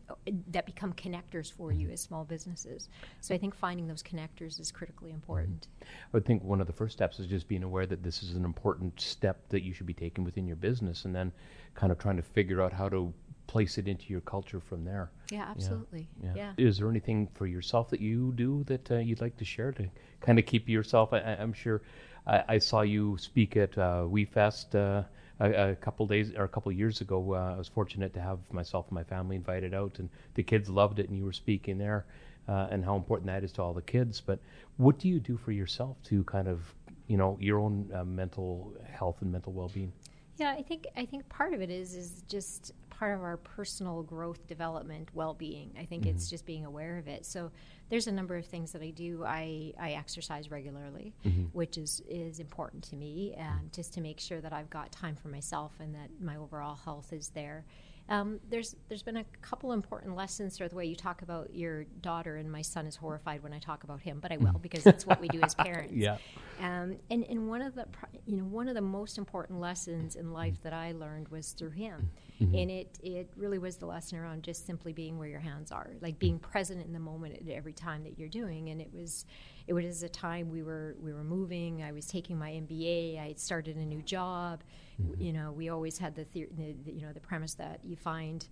that 0.52 0.66
become 0.66 0.94
connectors 0.94 1.52
for 1.52 1.72
you 1.74 1.90
as 1.90 2.00
small 2.00 2.24
businesses. 2.24 2.88
So 3.20 3.34
I 3.34 3.38
think 3.38 3.56
finding 3.56 3.88
those 3.88 4.04
connectors 4.04 4.60
is 4.60 4.72
critically 4.72 5.12
important. 5.12 5.68
I 5.84 5.86
would 6.14 6.26
think 6.26 6.44
one 6.44 6.62
of 6.62 6.68
the 6.68 6.74
first 6.74 6.94
steps 6.94 7.20
is 7.20 7.26
just 7.26 7.48
being 7.48 7.64
aware 7.64 7.88
that 7.88 8.04
this 8.04 8.22
is 8.22 8.36
an 8.36 8.46
important 8.46 9.02
step 9.02 9.50
that 9.50 9.64
you 9.64 9.74
should 9.74 9.88
be 9.88 9.94
taking 9.94 10.24
within 10.24 10.46
your 10.46 10.56
business, 10.56 11.06
and 11.06 11.14
then 11.14 11.32
kind 11.74 11.92
of 11.92 11.98
trying 11.98 12.18
to 12.18 12.22
figure 12.22 12.62
out 12.62 12.72
how 12.72 12.88
to 12.90 13.12
place 13.48 13.80
it 13.80 13.88
into 13.88 14.06
your 14.10 14.22
culture 14.22 14.60
from 14.60 14.86
there. 14.86 15.10
Yeah, 15.32 15.48
absolutely. 15.50 16.08
Yeah. 16.24 16.34
yeah. 16.36 16.52
Is 16.58 16.78
there 16.78 16.88
anything 16.88 17.28
for 17.34 17.48
yourself 17.48 17.90
that 17.90 18.00
you 18.00 18.32
do 18.36 18.64
that 18.66 18.92
uh, 18.92 18.98
you'd 18.98 19.22
like 19.22 19.38
to 19.38 19.46
share 19.46 19.72
to 19.72 19.90
kind 20.22 20.38
of 20.38 20.46
keep 20.46 20.70
yourself? 20.70 21.12
I, 21.12 21.20
am 21.20 21.54
sure 21.54 21.82
I, 22.28 22.44
I, 22.48 22.58
saw 22.60 22.82
you 22.82 23.18
speak 23.18 23.58
at 23.58 23.76
uh, 23.76 24.04
WeFest 24.06 24.76
uh, 24.76 25.04
a, 25.40 25.72
a, 25.72 25.76
couple 25.76 26.06
days 26.06 26.34
or 26.36 26.44
a 26.44 26.48
couple 26.48 26.72
years 26.72 27.02
ago. 27.02 27.34
Uh, 27.34 27.54
I 27.56 27.58
was 27.58 27.68
fortunate 27.68 28.14
to 28.14 28.22
have 28.22 28.40
myself 28.52 28.88
and 28.90 28.96
my 28.96 29.04
family 29.04 29.36
invited 29.36 29.74
out, 29.74 30.00
and 30.00 30.10
the 30.36 30.44
kids 30.44 30.70
loved 30.70 31.00
it, 31.00 31.10
and 31.10 31.18
you 31.18 31.26
were 31.26 31.34
speaking 31.34 31.78
there. 31.78 32.06
Uh, 32.48 32.68
and 32.72 32.84
how 32.84 32.96
important 32.96 33.28
that 33.28 33.44
is 33.44 33.52
to 33.52 33.62
all 33.62 33.74
the 33.74 33.82
kids. 33.82 34.20
But 34.20 34.40
what 34.78 34.98
do 34.98 35.08
you 35.08 35.20
do 35.20 35.38
for 35.38 35.52
yourself 35.52 36.02
to 36.06 36.24
kind 36.24 36.48
of, 36.48 36.62
you 37.06 37.16
know, 37.16 37.38
your 37.40 37.60
own 37.60 37.92
uh, 37.94 38.04
mental 38.04 38.74
health 38.92 39.18
and 39.22 39.32
mental 39.32 39.54
well-being? 39.54 39.94
Yeah, 40.38 40.56
I 40.58 40.64
think 40.64 40.88
I 40.96 41.06
think 41.06 41.30
part 41.30 41.54
of 41.54 41.62
it 41.62 41.70
is 41.70 41.94
is 41.94 42.24
just 42.28 42.74
part 43.00 43.16
of 43.16 43.24
our 43.24 43.38
personal 43.38 44.04
growth, 44.04 44.46
development, 44.46 45.08
well-being. 45.14 45.72
I 45.80 45.86
think 45.86 46.04
mm-hmm. 46.04 46.16
it's 46.16 46.30
just 46.30 46.46
being 46.46 46.66
aware 46.66 46.98
of 46.98 47.08
it. 47.08 47.26
So 47.26 47.50
there's 47.90 48.08
a 48.08 48.12
number 48.12 48.36
of 48.36 48.46
things 48.46 48.74
that 48.74 48.82
I 48.82 48.90
do. 48.90 49.24
I, 49.26 49.74
I 49.80 49.92
exercise 49.92 50.52
regularly, 50.52 51.14
mm-hmm. 51.26 51.44
which 51.54 51.78
is 51.78 52.02
is 52.10 52.40
important 52.40 52.84
to 52.90 52.98
me, 52.98 53.36
um, 53.40 53.70
just 53.74 53.94
to 53.94 54.02
make 54.02 54.20
sure 54.20 54.42
that 54.42 54.52
I've 54.52 54.70
got 54.70 54.92
time 54.92 55.16
for 55.16 55.30
myself 55.30 55.72
and 55.80 55.96
that 55.96 56.10
my 56.20 56.36
overall 56.36 56.76
health 56.76 57.14
is 57.14 57.30
there. 57.30 57.66
Um, 58.10 58.42
there's 58.50 58.76
there's 58.90 59.04
been 59.04 59.18
a 59.18 59.24
couple 59.42 59.72
important 59.72 60.18
lessons 60.18 60.58
throughout 60.58 60.72
the 60.72 60.76
way 60.76 60.86
you 60.86 60.96
talk 60.96 61.22
about 61.22 61.54
your 61.54 61.86
daughter, 62.02 62.36
and 62.36 62.52
my 62.52 62.64
son 62.64 62.86
is 62.86 62.98
horrified 62.98 63.44
when 63.44 63.54
I 63.54 63.60
talk 63.60 63.86
about 63.86 64.02
him, 64.02 64.20
but 64.20 64.34
I 64.34 64.38
will 64.38 64.60
because 64.62 64.84
that's 64.84 65.06
what 65.06 65.22
we 65.22 65.30
do 65.30 65.40
as 65.42 65.56
parents. 65.68 65.94
Yeah. 65.94 66.18
Um, 66.60 66.98
and 67.10 67.24
and 67.30 67.48
one 67.48 67.62
of 67.62 67.76
the 67.76 67.86
you 68.26 68.36
know 68.36 68.44
one 68.44 68.68
of 68.68 68.76
the 68.76 68.82
most 68.82 69.18
important 69.18 69.62
lessons 69.62 70.18
in 70.18 70.34
life 70.34 70.62
that 70.64 70.74
I 70.74 70.92
learned 70.92 71.30
was 71.30 71.52
through 71.52 71.72
him, 71.72 72.10
Mm-hmm. 72.42 72.56
and 72.56 72.72
it 72.72 73.00
it 73.04 73.30
really 73.36 73.58
was 73.60 73.76
the 73.78 73.86
lesson 73.86 74.18
around 74.18 74.44
just 74.44 74.66
simply 74.66 74.94
being 74.94 75.18
where 75.20 75.28
your 75.28 75.42
hands 75.42 75.72
are, 75.74 75.92
like 76.02 76.20
being 76.20 76.40
present 76.40 76.86
in 76.86 76.94
the 76.94 77.00
moment 77.00 77.36
at 77.36 77.48
every 77.54 77.74
time 77.74 78.04
that 78.06 78.18
you're 78.18 78.30
doing. 78.30 78.70
And 78.70 78.80
it 78.80 78.94
was 78.94 79.26
it 79.68 79.74
was 79.74 80.04
a 80.04 80.10
time 80.10 80.50
we 80.50 80.64
were 80.64 80.96
we 81.02 81.12
were 81.14 81.24
moving. 81.26 81.84
I 81.84 81.92
was 81.92 82.06
taking 82.08 82.38
my 82.40 82.52
MBA. 82.52 83.20
I 83.20 83.28
had 83.28 83.40
started 83.40 83.76
a 83.76 83.86
new 83.86 84.02
job. 84.02 84.64
Mm-hmm. 85.02 85.22
You 85.22 85.34
know, 85.34 85.52
we 85.52 85.68
always 85.70 85.98
had 85.98 86.16
the, 86.16 86.26
the, 86.32 86.48
the 86.56 86.92
you 86.94 87.02
know 87.02 87.12
the 87.14 87.20
premise 87.20 87.56
that 87.56 87.82
you 87.84 87.96
find 87.98 88.48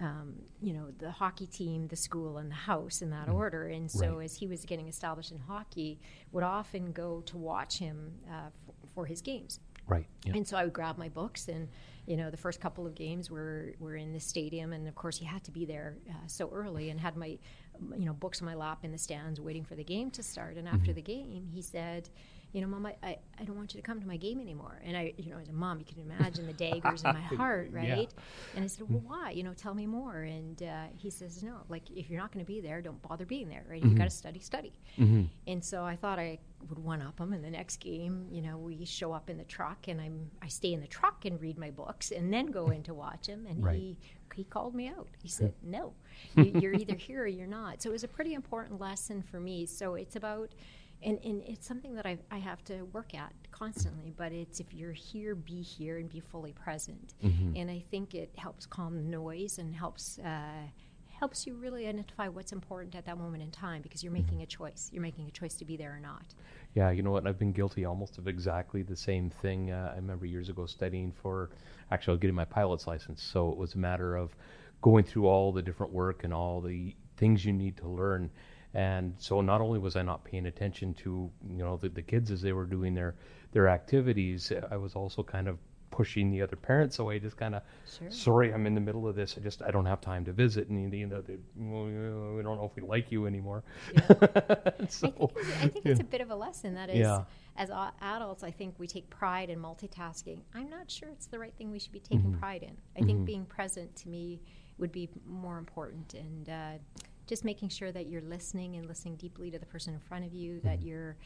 um, 0.00 0.34
you 0.62 0.72
know, 0.72 0.86
the 0.98 1.10
hockey 1.10 1.46
team, 1.46 1.86
the 1.88 1.96
school, 1.96 2.38
and 2.38 2.50
the 2.50 2.54
house 2.54 3.02
in 3.02 3.10
that 3.10 3.28
order. 3.28 3.66
And 3.68 3.90
so, 3.90 4.06
Mm-hmm. 4.06 4.16
Right. 4.16 4.24
as 4.24 4.34
he 4.36 4.46
was 4.46 4.64
getting 4.64 4.88
established 4.88 5.30
in 5.32 5.38
hockey, 5.38 6.00
would 6.32 6.42
often 6.44 6.92
go 6.92 7.20
to 7.26 7.36
watch 7.36 7.78
him 7.78 8.12
uh, 8.28 8.46
f- 8.46 8.74
for 8.94 9.04
his 9.04 9.20
games. 9.20 9.60
Right. 9.86 10.06
Yeah. 10.24 10.34
And 10.34 10.46
so 10.46 10.56
I 10.56 10.64
would 10.64 10.72
grab 10.72 10.96
my 10.98 11.08
books, 11.08 11.48
and 11.48 11.68
you 12.06 12.16
know, 12.16 12.30
the 12.30 12.36
first 12.36 12.60
couple 12.60 12.86
of 12.86 12.94
games 12.94 13.30
were 13.30 13.74
were 13.78 13.96
in 13.96 14.12
the 14.12 14.20
stadium, 14.20 14.72
and 14.72 14.88
of 14.88 14.94
course, 14.94 15.20
you 15.20 15.26
had 15.26 15.44
to 15.44 15.50
be 15.50 15.64
there 15.64 15.96
uh, 16.08 16.26
so 16.26 16.50
early, 16.52 16.90
and 16.90 17.00
had 17.00 17.16
my, 17.16 17.38
you 17.96 18.06
know, 18.06 18.12
books 18.12 18.40
on 18.40 18.46
my 18.46 18.54
lap 18.54 18.80
in 18.84 18.92
the 18.92 18.98
stands, 18.98 19.40
waiting 19.40 19.64
for 19.64 19.74
the 19.74 19.84
game 19.84 20.10
to 20.12 20.22
start. 20.22 20.56
And 20.56 20.68
after 20.68 20.92
the 20.92 21.02
game, 21.02 21.48
he 21.52 21.62
said, 21.62 22.08
"You 22.52 22.60
know, 22.60 22.66
Mom, 22.66 22.86
I, 22.86 22.94
I, 23.02 23.18
I 23.40 23.44
don't 23.44 23.56
want 23.56 23.74
you 23.74 23.80
to 23.80 23.86
come 23.86 24.00
to 24.00 24.06
my 24.06 24.16
game 24.16 24.40
anymore." 24.40 24.80
And 24.84 24.96
I, 24.96 25.12
you 25.16 25.30
know, 25.30 25.38
as 25.38 25.48
a 25.48 25.52
mom, 25.52 25.78
you 25.78 25.84
can 25.84 26.00
imagine 26.02 26.46
the 26.46 26.52
daggers 26.52 27.02
in 27.04 27.12
my 27.14 27.20
heart, 27.36 27.70
Yeah. 27.72 27.78
right? 27.94 28.14
And 28.54 28.64
I 28.64 28.68
said, 28.68 28.88
"Well, 28.88 29.00
why? 29.04 29.30
You 29.30 29.42
know, 29.42 29.54
tell 29.54 29.74
me 29.74 29.86
more." 29.86 30.22
And 30.22 30.62
uh, 30.62 30.84
he 30.96 31.10
says, 31.10 31.42
"No, 31.42 31.58
like 31.68 31.90
if 31.90 32.08
you're 32.10 32.20
not 32.20 32.32
going 32.32 32.44
to 32.44 32.48
be 32.50 32.60
there, 32.60 32.80
don't 32.82 33.00
bother 33.02 33.24
being 33.26 33.48
there. 33.48 33.64
Right? 33.68 33.82
If 33.82 33.90
you 33.90 33.96
got 33.96 34.04
to 34.04 34.10
study, 34.10 34.40
study." 34.40 34.72
Mm-hmm. 34.98 35.22
And 35.46 35.64
so 35.64 35.84
I 35.84 35.96
thought 35.96 36.18
I 36.18 36.38
would 36.68 36.78
one 36.78 37.02
up 37.02 37.18
him. 37.18 37.32
And 37.32 37.42
the 37.44 37.50
next 37.50 37.78
game, 37.78 38.26
you 38.30 38.40
know, 38.42 38.56
we 38.56 38.84
show 38.84 39.12
up 39.12 39.28
in 39.30 39.36
the 39.38 39.44
truck, 39.44 39.88
and 39.88 40.00
I'm 40.00 40.30
I 40.40 40.48
stay 40.48 40.72
in 40.72 40.80
the 40.80 40.86
truck 40.86 41.24
and 41.24 41.40
read 41.40 41.58
my 41.58 41.70
books, 41.70 42.10
and 42.12 42.32
then 42.32 42.46
go 42.46 42.68
in 42.68 42.82
to 42.84 42.94
watch 42.94 43.26
him. 43.26 43.46
And 43.46 43.64
Right. 43.64 43.76
he 43.78 43.98
he 44.34 44.44
called 44.44 44.74
me 44.74 44.88
out. 44.88 45.08
He 45.22 45.28
said, 45.28 45.52
"No, 45.62 45.92
you're 46.36 46.74
either 46.74 46.94
here 46.94 47.22
or 47.22 47.26
you're 47.26 47.46
not." 47.46 47.82
So 47.82 47.90
it 47.90 47.92
was 47.92 48.04
a 48.04 48.08
pretty 48.08 48.34
important 48.34 48.80
lesson 48.80 49.22
for 49.22 49.40
me. 49.40 49.66
So 49.66 49.94
it's 49.94 50.16
about. 50.16 50.54
And, 51.04 51.18
and 51.24 51.42
it's 51.42 51.66
something 51.66 51.94
that 51.94 52.06
I, 52.06 52.18
I 52.30 52.38
have 52.38 52.62
to 52.64 52.82
work 52.92 53.14
at 53.14 53.32
constantly, 53.50 54.12
but 54.16 54.32
it's 54.32 54.60
if 54.60 54.72
you're 54.72 54.92
here, 54.92 55.34
be 55.34 55.60
here 55.60 55.98
and 55.98 56.08
be 56.08 56.20
fully 56.20 56.52
present. 56.52 57.14
Mm-hmm. 57.24 57.56
And 57.56 57.70
I 57.70 57.84
think 57.90 58.14
it 58.14 58.30
helps 58.36 58.66
calm 58.66 58.96
the 58.96 59.02
noise 59.02 59.58
and 59.58 59.74
helps 59.74 60.18
uh, 60.18 60.66
helps 61.22 61.46
you 61.46 61.54
really 61.54 61.86
identify 61.86 62.26
what's 62.26 62.50
important 62.50 62.96
at 62.96 63.04
that 63.04 63.16
moment 63.16 63.44
in 63.44 63.50
time 63.52 63.80
because 63.80 64.02
you're 64.02 64.12
making 64.12 64.42
a 64.42 64.46
choice. 64.46 64.90
You're 64.92 65.02
making 65.02 65.28
a 65.28 65.30
choice 65.30 65.54
to 65.54 65.64
be 65.64 65.76
there 65.76 65.94
or 65.94 66.00
not. 66.00 66.34
Yeah, 66.74 66.90
you 66.90 67.04
know 67.04 67.12
what? 67.12 67.28
I've 67.28 67.38
been 67.38 67.52
guilty 67.52 67.84
almost 67.84 68.18
of 68.18 68.26
exactly 68.26 68.82
the 68.82 68.96
same 68.96 69.30
thing. 69.30 69.70
Uh, 69.70 69.92
I 69.92 69.96
remember 69.96 70.26
years 70.26 70.48
ago 70.48 70.66
studying 70.66 71.12
for, 71.12 71.50
actually, 71.92 72.18
getting 72.18 72.34
my 72.34 72.44
pilot's 72.44 72.88
license. 72.88 73.22
So 73.22 73.52
it 73.52 73.56
was 73.56 73.74
a 73.74 73.78
matter 73.78 74.16
of 74.16 74.34
going 74.80 75.04
through 75.04 75.28
all 75.28 75.52
the 75.52 75.62
different 75.62 75.92
work 75.92 76.24
and 76.24 76.34
all 76.34 76.60
the 76.60 76.92
things 77.16 77.44
you 77.44 77.52
need 77.52 77.76
to 77.76 77.88
learn. 77.88 78.28
And 78.74 79.14
so 79.18 79.40
not 79.40 79.60
only 79.60 79.78
was 79.78 79.96
I 79.96 80.02
not 80.02 80.24
paying 80.24 80.46
attention 80.46 80.94
to, 80.94 81.30
you 81.50 81.64
know, 81.64 81.76
the, 81.76 81.88
the 81.90 82.02
kids 82.02 82.30
as 82.30 82.40
they 82.40 82.52
were 82.52 82.64
doing 82.64 82.94
their, 82.94 83.14
their 83.52 83.68
activities, 83.68 84.50
I 84.70 84.76
was 84.76 84.94
also 84.94 85.22
kind 85.22 85.46
of 85.48 85.58
pushing 85.90 86.30
the 86.30 86.40
other 86.40 86.56
parents 86.56 86.98
away, 87.00 87.18
just 87.18 87.36
kind 87.36 87.54
of, 87.54 87.62
Sure. 87.86 88.10
sorry, 88.10 88.54
I'm 88.54 88.66
in 88.66 88.74
the 88.74 88.80
middle 88.80 89.06
of 89.06 89.14
this. 89.14 89.36
I 89.36 89.42
just, 89.42 89.60
I 89.60 89.70
don't 89.70 89.84
have 89.84 90.00
time 90.00 90.24
to 90.24 90.32
visit. 90.32 90.68
And, 90.68 90.90
you 90.90 91.06
know, 91.06 91.20
they, 91.20 91.36
well, 91.54 91.84
we 91.84 92.42
don't 92.42 92.56
know 92.56 92.64
if 92.64 92.74
we 92.74 92.82
like 92.88 93.12
you 93.12 93.26
anymore. 93.26 93.62
so, 94.88 95.30
I 95.36 95.42
think, 95.42 95.42
it's, 95.42 95.62
I 95.62 95.68
think 95.68 95.86
it's 95.86 96.00
a 96.00 96.04
bit 96.04 96.22
of 96.22 96.30
a 96.30 96.34
lesson 96.34 96.74
that 96.76 96.88
is, 96.88 97.00
Yeah. 97.00 97.24
as 97.58 97.68
a- 97.68 97.92
adults, 98.00 98.42
I 98.42 98.50
think 98.50 98.76
we 98.78 98.86
take 98.86 99.10
pride 99.10 99.50
in 99.50 99.58
multitasking. 99.60 100.40
I'm 100.54 100.70
not 100.70 100.90
sure 100.90 101.10
it's 101.10 101.26
the 101.26 101.38
right 101.38 101.52
thing 101.58 101.70
we 101.70 101.78
should 101.78 101.92
be 101.92 102.00
taking 102.00 102.32
pride 102.38 102.62
in. 102.62 102.76
I 102.96 103.04
think 103.04 103.26
being 103.26 103.44
present 103.44 103.94
to 103.96 104.08
me 104.08 104.40
would 104.78 104.92
be 104.92 105.10
more 105.26 105.58
important 105.58 106.14
and 106.14 106.48
uh, 106.48 106.78
just 107.26 107.44
making 107.44 107.68
sure 107.68 107.92
that 107.92 108.06
you're 108.06 108.22
listening 108.22 108.76
and 108.76 108.86
listening 108.86 109.16
deeply 109.16 109.50
to 109.50 109.58
the 109.58 109.66
person 109.66 109.94
in 109.94 110.00
front 110.00 110.24
of 110.24 110.34
you, 110.34 110.60
that 110.60 110.82
you're 110.82 111.16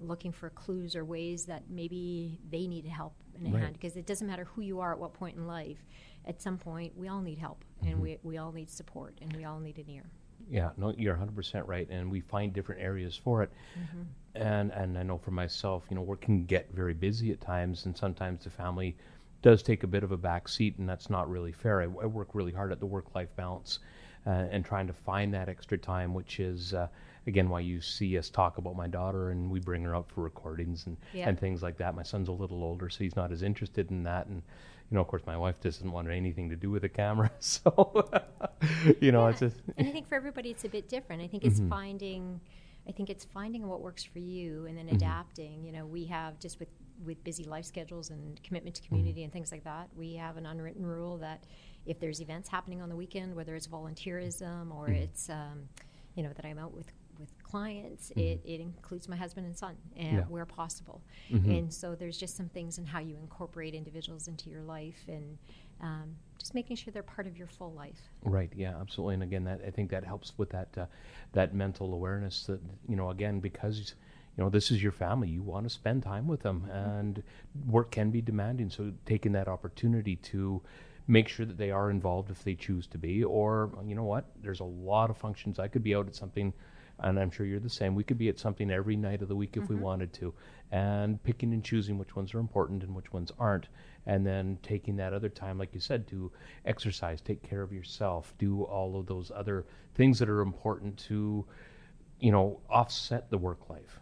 looking 0.00 0.32
for 0.32 0.50
clues 0.50 0.96
or 0.96 1.04
ways 1.04 1.46
that 1.46 1.62
maybe 1.70 2.40
they 2.50 2.66
need 2.66 2.84
help 2.86 3.14
in 3.38 3.46
a 3.46 3.50
Right. 3.50 3.62
hand 3.62 3.74
because 3.74 3.96
it 3.96 4.06
doesn't 4.06 4.26
matter 4.26 4.44
who 4.44 4.60
you 4.62 4.80
are 4.80 4.92
at 4.92 4.98
what 4.98 5.14
point 5.14 5.36
in 5.36 5.46
life 5.46 5.78
at 6.26 6.42
some 6.42 6.58
point 6.58 6.92
we 6.96 7.06
all 7.06 7.20
need 7.22 7.38
help 7.38 7.64
and 7.84 8.00
we, 8.00 8.18
we 8.24 8.36
all 8.36 8.50
need 8.50 8.68
support 8.68 9.16
and 9.22 9.32
we 9.32 9.44
all 9.44 9.60
need 9.60 9.78
an 9.78 9.88
ear 9.88 10.10
Yeah, 10.48 10.70
no, 10.76 10.92
you're 10.96 11.14
100% 11.14 11.66
right, 11.68 11.88
and 11.90 12.10
we 12.10 12.20
find 12.20 12.52
different 12.52 12.80
areas 12.80 13.16
for 13.16 13.42
it. 13.42 13.50
And 14.34 14.70
and 14.72 14.98
I 14.98 15.02
know 15.02 15.18
for 15.18 15.30
myself, 15.32 15.86
you 15.90 15.96
know, 15.96 16.02
work 16.02 16.22
can 16.22 16.44
get 16.46 16.72
very 16.72 16.94
busy 16.94 17.32
at 17.32 17.40
times, 17.40 17.86
and 17.86 17.96
sometimes 17.96 18.44
the 18.44 18.50
family 18.50 18.96
does 19.42 19.62
take 19.62 19.82
a 19.84 19.86
bit 19.88 20.04
of 20.04 20.12
a 20.12 20.16
back 20.16 20.48
seat, 20.48 20.78
and 20.78 20.88
that's 20.88 21.10
not 21.10 21.30
really 21.30 21.52
fair. 21.52 21.80
I, 21.82 21.84
I 21.84 22.06
work 22.06 22.34
really 22.34 22.52
hard 22.52 22.72
at 22.72 22.80
the 22.80 22.86
work-life 22.86 23.34
balance, 23.36 23.78
uh, 23.82 24.03
Uh, 24.26 24.46
and 24.50 24.64
trying 24.64 24.86
to 24.86 24.92
find 24.92 25.34
that 25.34 25.48
extra 25.48 25.78
time, 25.78 26.14
which 26.14 26.40
is. 26.40 26.74
Uh, 26.74 26.88
Again, 27.26 27.48
why 27.48 27.60
you 27.60 27.80
see 27.80 28.18
us 28.18 28.28
talk 28.28 28.58
about 28.58 28.76
my 28.76 28.86
daughter, 28.86 29.30
and 29.30 29.50
we 29.50 29.58
bring 29.58 29.82
her 29.84 29.96
up 29.96 30.10
for 30.10 30.22
recordings 30.22 30.86
and, 30.86 30.98
Yeah. 31.14 31.26
and 31.26 31.40
things 31.40 31.62
like 31.62 31.78
that. 31.78 31.94
My 31.94 32.02
son's 32.02 32.28
a 32.28 32.32
little 32.32 32.62
older, 32.62 32.90
so 32.90 33.02
he's 33.02 33.16
not 33.16 33.32
as 33.32 33.42
interested 33.42 33.90
in 33.90 34.02
that. 34.02 34.26
And 34.26 34.42
you 34.90 34.94
know, 34.94 35.00
of 35.00 35.08
course, 35.08 35.22
my 35.26 35.36
wife 35.36 35.60
doesn't 35.60 35.90
want 35.90 36.08
anything 36.08 36.50
to 36.50 36.56
do 36.56 36.70
with 36.70 36.82
the 36.82 36.88
camera. 36.88 37.30
So, 37.40 38.08
you 39.00 39.12
know, 39.12 39.26
it's 39.28 39.40
Yeah, 39.40 39.48
just 39.48 39.60
and 39.76 39.88
I 39.88 39.90
think 39.90 40.08
for 40.08 40.14
everybody 40.14 40.50
it's 40.50 40.64
a 40.64 40.68
bit 40.68 40.88
different. 40.88 41.22
I 41.22 41.26
think 41.26 41.44
it's 41.44 41.60
mm-hmm. 41.60 41.70
finding, 41.70 42.40
I 42.88 42.92
think 42.92 43.10
it's 43.10 43.24
finding 43.24 43.66
what 43.68 43.80
works 43.80 44.04
for 44.04 44.18
you 44.18 44.66
and 44.66 44.76
then 44.76 44.86
mm-hmm. 44.86 44.96
adapting. 44.96 45.64
You 45.64 45.72
know, 45.72 45.86
we 45.86 46.04
have 46.06 46.38
just 46.38 46.60
with 46.60 46.68
with 47.04 47.22
busy 47.24 47.44
life 47.44 47.64
schedules 47.64 48.10
and 48.10 48.42
commitment 48.42 48.76
to 48.76 48.82
community 48.82 49.24
and 49.24 49.32
things 49.32 49.50
like 49.50 49.64
that. 49.64 49.88
We 49.96 50.14
have 50.14 50.36
an 50.36 50.46
unwritten 50.46 50.84
rule 50.86 51.18
that 51.18 51.44
if 51.86 51.98
there's 51.98 52.20
events 52.20 52.48
happening 52.48 52.80
on 52.80 52.88
the 52.88 52.96
weekend, 52.96 53.34
whether 53.34 53.54
it's 53.54 53.66
volunteerism 53.66 54.74
or 54.74 54.88
it's, 54.88 55.28
um, 55.28 55.68
you 56.14 56.22
know, 56.22 56.32
that 56.34 56.44
I'm 56.44 56.58
out 56.58 56.72
with 56.72 56.92
with 57.20 57.30
clients, 57.44 58.10
it, 58.16 58.40
it 58.44 58.60
includes 58.60 59.08
my 59.08 59.14
husband 59.14 59.46
and 59.46 59.56
son, 59.56 59.76
and 59.96 60.16
Yeah. 60.16 60.24
where 60.24 60.44
possible. 60.44 61.00
Mm-hmm. 61.30 61.48
And 61.48 61.72
so 61.72 61.94
there's 61.94 62.18
just 62.18 62.36
some 62.36 62.48
things 62.48 62.78
in 62.78 62.84
how 62.86 62.98
you 62.98 63.16
incorporate 63.16 63.72
individuals 63.72 64.26
into 64.26 64.50
your 64.50 64.62
life, 64.62 65.00
and 65.06 65.38
um, 65.80 66.16
just 66.40 66.54
making 66.54 66.74
sure 66.76 66.90
they're 66.92 67.04
part 67.04 67.28
of 67.28 67.36
your 67.36 67.46
full 67.46 67.72
life. 67.72 68.00
Right. 68.24 68.50
Yeah. 68.56 68.76
Absolutely. 68.80 69.14
And 69.14 69.22
again, 69.22 69.44
that 69.44 69.60
I 69.64 69.70
think 69.70 69.90
that 69.92 70.02
helps 70.02 70.32
with 70.38 70.50
that 70.50 70.76
uh, 70.76 70.86
that 71.34 71.54
mental 71.54 71.94
awareness. 71.94 72.46
That 72.46 72.60
you 72.88 72.96
know, 72.96 73.10
again, 73.10 73.38
because 73.38 73.94
you 74.36 74.44
know 74.44 74.50
this 74.50 74.70
is 74.70 74.82
your 74.82 74.92
family, 74.92 75.28
you 75.28 75.42
want 75.42 75.64
to 75.64 75.70
spend 75.70 76.02
time 76.02 76.26
with 76.26 76.42
them, 76.42 76.62
mm-hmm. 76.62 76.76
and 76.76 77.22
work 77.66 77.90
can 77.90 78.10
be 78.10 78.20
demanding. 78.20 78.70
So 78.70 78.92
taking 79.06 79.32
that 79.32 79.48
opportunity 79.48 80.16
to 80.16 80.62
make 81.06 81.28
sure 81.28 81.46
that 81.46 81.58
they 81.58 81.70
are 81.70 81.90
involved 81.90 82.30
if 82.30 82.42
they 82.42 82.54
choose 82.54 82.86
to 82.88 82.98
be, 82.98 83.22
or 83.22 83.70
you 83.84 83.94
know 83.94 84.04
what, 84.04 84.24
there's 84.42 84.60
a 84.60 84.64
lot 84.64 85.10
of 85.10 85.16
functions. 85.16 85.58
I 85.58 85.68
could 85.68 85.82
be 85.82 85.94
out 85.94 86.06
at 86.06 86.14
something. 86.14 86.52
And 87.00 87.18
I'm 87.18 87.32
sure 87.32 87.44
you're 87.44 87.58
the 87.58 87.68
same. 87.68 87.96
We 87.96 88.04
could 88.04 88.18
be 88.18 88.28
at 88.28 88.38
something 88.38 88.70
every 88.70 88.94
night 88.94 89.20
of 89.20 89.26
the 89.26 89.34
week 89.34 89.56
if 89.56 89.68
we 89.68 89.74
mm-hmm. 89.74 89.84
wanted 89.84 90.12
to, 90.12 90.32
and 90.70 91.20
picking 91.24 91.52
and 91.52 91.64
choosing 91.64 91.98
which 91.98 92.14
ones 92.14 92.32
are 92.34 92.38
important 92.38 92.84
and 92.84 92.94
which 92.94 93.12
ones 93.12 93.32
aren't, 93.36 93.66
and 94.06 94.24
then 94.24 94.58
taking 94.62 94.94
that 94.96 95.12
other 95.12 95.28
time, 95.28 95.58
like 95.58 95.74
you 95.74 95.80
said, 95.80 96.06
to 96.06 96.30
exercise, 96.64 97.20
take 97.20 97.42
care 97.42 97.62
of 97.62 97.72
yourself, 97.72 98.32
do 98.38 98.62
all 98.62 98.96
of 98.96 99.06
those 99.06 99.32
other 99.34 99.66
things 99.96 100.20
that 100.20 100.28
are 100.28 100.40
important 100.40 100.96
to, 101.08 101.44
you 102.20 102.30
know, 102.30 102.60
offset 102.70 103.28
the 103.28 103.38
work 103.38 103.68
life. 103.68 103.98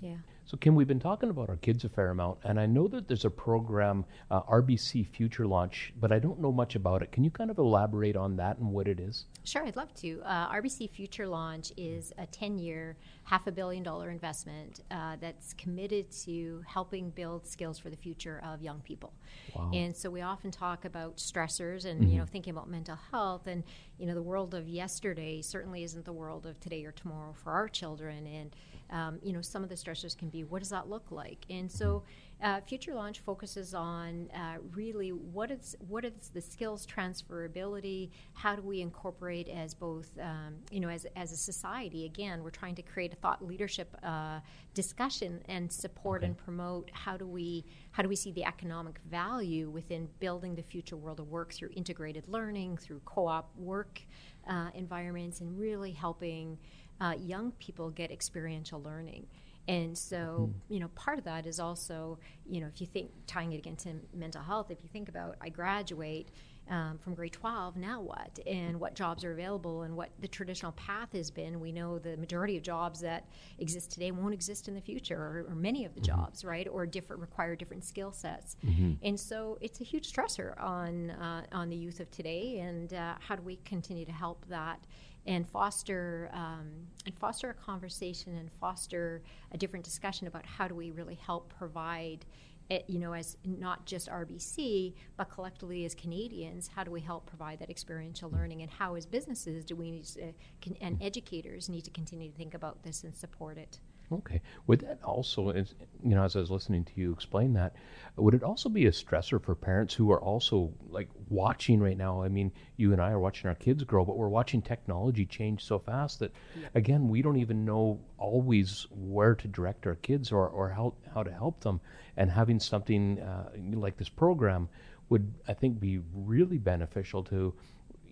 Yeah. 0.00 0.16
So, 0.46 0.56
Kim, 0.56 0.76
we've 0.76 0.86
been 0.86 1.00
talking 1.00 1.28
about 1.28 1.48
our 1.48 1.56
kids 1.56 1.84
a 1.84 1.88
fair 1.88 2.10
amount, 2.10 2.38
and 2.44 2.60
I 2.60 2.66
know 2.66 2.86
that 2.86 3.08
there's 3.08 3.24
a 3.24 3.30
program, 3.30 4.04
uh, 4.30 4.42
RBC 4.42 5.08
Future 5.08 5.44
Launch, 5.44 5.92
but 5.98 6.12
I 6.12 6.20
don't 6.20 6.40
know 6.40 6.52
much 6.52 6.76
about 6.76 7.02
it. 7.02 7.10
Can 7.10 7.24
you 7.24 7.32
kind 7.32 7.50
of 7.50 7.58
elaborate 7.58 8.16
on 8.16 8.36
that 8.36 8.58
and 8.58 8.70
what 8.70 8.86
it 8.86 9.00
is? 9.00 9.24
Sure, 9.42 9.66
I'd 9.66 9.74
love 9.74 9.92
to. 9.94 10.22
Uh, 10.24 10.48
RBC 10.52 10.90
Future 10.90 11.26
Launch 11.26 11.72
is 11.76 12.12
a 12.16 12.26
10 12.26 12.60
year, 12.60 12.96
half 13.24 13.48
a 13.48 13.52
billion 13.52 13.82
dollar 13.82 14.08
investment 14.08 14.82
uh, 14.92 15.16
that's 15.20 15.52
committed 15.54 16.12
to 16.12 16.62
helping 16.68 17.10
build 17.10 17.44
skills 17.44 17.76
for 17.80 17.90
the 17.90 17.96
future 17.96 18.40
of 18.44 18.62
young 18.62 18.80
people. 18.82 19.12
Wow. 19.52 19.72
And 19.74 19.96
so 19.96 20.10
we 20.10 20.20
often 20.20 20.52
talk 20.52 20.84
about 20.84 21.16
stressors 21.16 21.86
and, 21.86 22.08
you 22.08 22.18
know, 22.18 22.24
thinking 22.24 22.52
about 22.52 22.70
mental 22.70 22.98
health. 23.10 23.48
And, 23.48 23.64
you 23.98 24.06
know, 24.06 24.14
the 24.14 24.22
world 24.22 24.54
of 24.54 24.68
yesterday 24.68 25.42
certainly 25.42 25.82
isn't 25.82 26.04
the 26.04 26.12
world 26.12 26.46
of 26.46 26.60
today 26.60 26.84
or 26.84 26.92
tomorrow 26.92 27.34
for 27.42 27.50
our 27.50 27.68
children. 27.68 28.28
And, 28.28 28.54
um, 28.90 29.18
you 29.22 29.32
know, 29.32 29.40
some 29.40 29.62
of 29.62 29.68
the 29.68 29.74
stressors 29.74 30.16
can 30.16 30.28
be 30.28 30.44
what 30.44 30.60
does 30.60 30.70
that 30.70 30.88
look 30.88 31.10
like? 31.10 31.44
And 31.50 31.70
so 31.70 32.02
uh, 32.42 32.60
Future 32.60 32.94
Launch 32.94 33.20
focuses 33.20 33.72
on 33.74 34.28
uh, 34.34 34.58
really 34.74 35.10
what 35.10 35.50
is 35.50 35.74
what 35.88 36.04
is 36.04 36.30
the 36.34 36.40
skills 36.40 36.86
transferability. 36.86 38.10
How 38.34 38.54
do 38.54 38.62
we 38.62 38.80
incorporate 38.82 39.48
as 39.48 39.74
both 39.74 40.10
um, 40.20 40.56
you 40.70 40.80
know 40.80 40.88
as 40.88 41.06
as 41.16 41.32
a 41.32 41.36
society? 41.36 42.04
Again, 42.04 42.42
we're 42.42 42.50
trying 42.50 42.74
to 42.76 42.82
create 42.82 43.12
a 43.12 43.16
thought 43.16 43.44
leadership 43.44 43.96
uh, 44.02 44.40
discussion 44.74 45.40
and 45.48 45.72
support 45.72 46.20
Okay. 46.20 46.26
and 46.26 46.36
promote. 46.38 46.90
How 46.92 47.16
do 47.16 47.26
we 47.26 47.64
how 47.92 48.02
do 48.02 48.08
we 48.08 48.16
see 48.16 48.32
the 48.32 48.44
economic 48.44 48.98
value 49.10 49.70
within 49.70 50.08
building 50.20 50.54
the 50.54 50.62
future 50.62 50.96
world 50.96 51.20
of 51.20 51.28
work 51.28 51.52
through 51.54 51.70
integrated 51.74 52.28
learning, 52.28 52.76
through 52.76 53.00
co-op 53.04 53.50
work 53.56 54.02
uh, 54.48 54.68
environments, 54.74 55.40
and 55.40 55.58
really 55.58 55.92
helping 55.92 56.58
uh, 57.00 57.14
young 57.18 57.52
people 57.52 57.90
get 57.90 58.10
experiential 58.10 58.82
learning. 58.82 59.26
And 59.68 59.98
so, 59.98 60.52
you 60.68 60.78
know, 60.78 60.88
part 60.88 61.18
of 61.18 61.24
that 61.24 61.44
is 61.44 61.58
also, 61.58 62.18
you 62.48 62.60
know, 62.60 62.68
if 62.68 62.80
you 62.80 62.86
think 62.86 63.10
tying 63.26 63.52
it 63.52 63.58
again 63.58 63.76
to 63.76 63.94
mental 64.14 64.40
health, 64.42 64.70
if 64.70 64.78
you 64.82 64.88
think 64.92 65.08
about 65.08 65.36
I 65.40 65.48
graduate 65.48 66.30
um, 66.70 66.98
from 66.98 67.14
grade 67.14 67.32
12, 67.32 67.76
now 67.76 68.00
what? 68.00 68.38
And 68.46 68.78
what 68.80 68.94
jobs 68.94 69.24
are 69.24 69.32
available 69.32 69.82
and 69.82 69.96
what 69.96 70.10
the 70.20 70.28
traditional 70.28 70.72
path 70.72 71.12
has 71.12 71.30
been. 71.30 71.60
We 71.60 71.72
know 71.72 71.98
the 71.98 72.16
majority 72.16 72.56
of 72.56 72.62
jobs 72.62 73.00
that 73.00 73.28
exist 73.58 73.90
today 73.92 74.10
won't 74.12 74.34
exist 74.34 74.68
in 74.68 74.74
the 74.74 74.80
future, 74.80 75.16
or, 75.16 75.46
or 75.48 75.54
many 75.54 75.84
of 75.84 75.94
the 75.94 76.00
jobs, 76.00 76.44
right? 76.44 76.66
Or 76.70 76.86
different 76.86 77.20
require 77.20 77.54
different 77.56 77.84
skill 77.84 78.12
sets. 78.12 78.56
And 79.02 79.18
so 79.18 79.58
it's 79.60 79.80
a 79.80 79.84
huge 79.84 80.12
stressor 80.12 80.60
on, 80.60 81.10
uh, 81.10 81.42
on 81.52 81.70
the 81.70 81.76
youth 81.76 82.00
of 82.00 82.10
today. 82.10 82.58
And 82.60 82.92
uh, 82.94 83.14
how 83.20 83.36
do 83.36 83.42
we 83.42 83.56
continue 83.64 84.04
to 84.04 84.12
help 84.12 84.44
that? 84.48 84.80
And 85.26 85.48
foster 85.48 86.30
um, 86.32 86.70
and 87.04 87.16
foster 87.18 87.50
a 87.50 87.54
conversation 87.54 88.36
and 88.36 88.50
foster 88.60 89.22
a 89.52 89.58
different 89.58 89.84
discussion 89.84 90.26
about 90.26 90.46
how 90.46 90.68
do 90.68 90.74
we 90.74 90.90
really 90.90 91.16
help 91.16 91.52
provide 91.56 92.24
it, 92.68 92.84
you 92.88 92.98
know 92.98 93.12
as 93.12 93.36
not 93.44 93.86
just 93.86 94.08
RBC 94.08 94.94
but 95.16 95.30
collectively 95.30 95.84
as 95.84 95.94
Canadians 95.94 96.68
how 96.74 96.82
do 96.82 96.90
we 96.90 97.00
help 97.00 97.26
provide 97.26 97.60
that 97.60 97.70
experiential 97.70 98.30
learning 98.30 98.62
and 98.62 98.70
how 98.70 98.94
as 98.94 99.06
businesses 99.06 99.64
do 99.64 99.76
we 99.76 99.90
need 99.90 100.04
to, 100.04 100.32
and 100.80 101.00
educators 101.00 101.68
need 101.68 101.84
to 101.84 101.90
continue 101.90 102.30
to 102.30 102.36
think 102.36 102.54
about 102.54 102.82
this 102.82 103.04
and 103.04 103.14
support 103.14 103.56
it 103.56 103.78
Okay. 104.12 104.40
Would 104.68 104.80
that 104.80 105.02
also, 105.02 105.50
as, 105.50 105.74
you 106.04 106.14
know, 106.14 106.22
as 106.22 106.36
I 106.36 106.40
was 106.40 106.50
listening 106.50 106.84
to 106.84 106.92
you 106.94 107.12
explain 107.12 107.54
that, 107.54 107.74
would 108.14 108.34
it 108.34 108.44
also 108.44 108.68
be 108.68 108.86
a 108.86 108.92
stressor 108.92 109.42
for 109.42 109.56
parents 109.56 109.94
who 109.94 110.12
are 110.12 110.20
also 110.20 110.72
like 110.88 111.08
watching 111.28 111.80
right 111.80 111.96
now? 111.96 112.22
I 112.22 112.28
mean, 112.28 112.52
you 112.76 112.92
and 112.92 113.02
I 113.02 113.10
are 113.10 113.18
watching 113.18 113.48
our 113.48 113.56
kids 113.56 113.82
grow, 113.82 114.04
but 114.04 114.16
we're 114.16 114.28
watching 114.28 114.62
technology 114.62 115.26
change 115.26 115.64
so 115.64 115.80
fast 115.80 116.20
that, 116.20 116.32
again, 116.76 117.08
we 117.08 117.20
don't 117.20 117.36
even 117.36 117.64
know 117.64 118.00
always 118.16 118.86
where 118.90 119.34
to 119.34 119.48
direct 119.48 119.86
our 119.88 119.96
kids 119.96 120.30
or, 120.30 120.46
or 120.48 120.68
how, 120.68 120.94
how 121.12 121.24
to 121.24 121.32
help 121.32 121.60
them. 121.60 121.80
And 122.16 122.30
having 122.30 122.60
something 122.60 123.20
uh, 123.20 123.50
like 123.74 123.96
this 123.96 124.08
program 124.08 124.68
would, 125.08 125.34
I 125.48 125.52
think, 125.52 125.80
be 125.80 126.00
really 126.14 126.58
beneficial 126.58 127.24
to, 127.24 127.54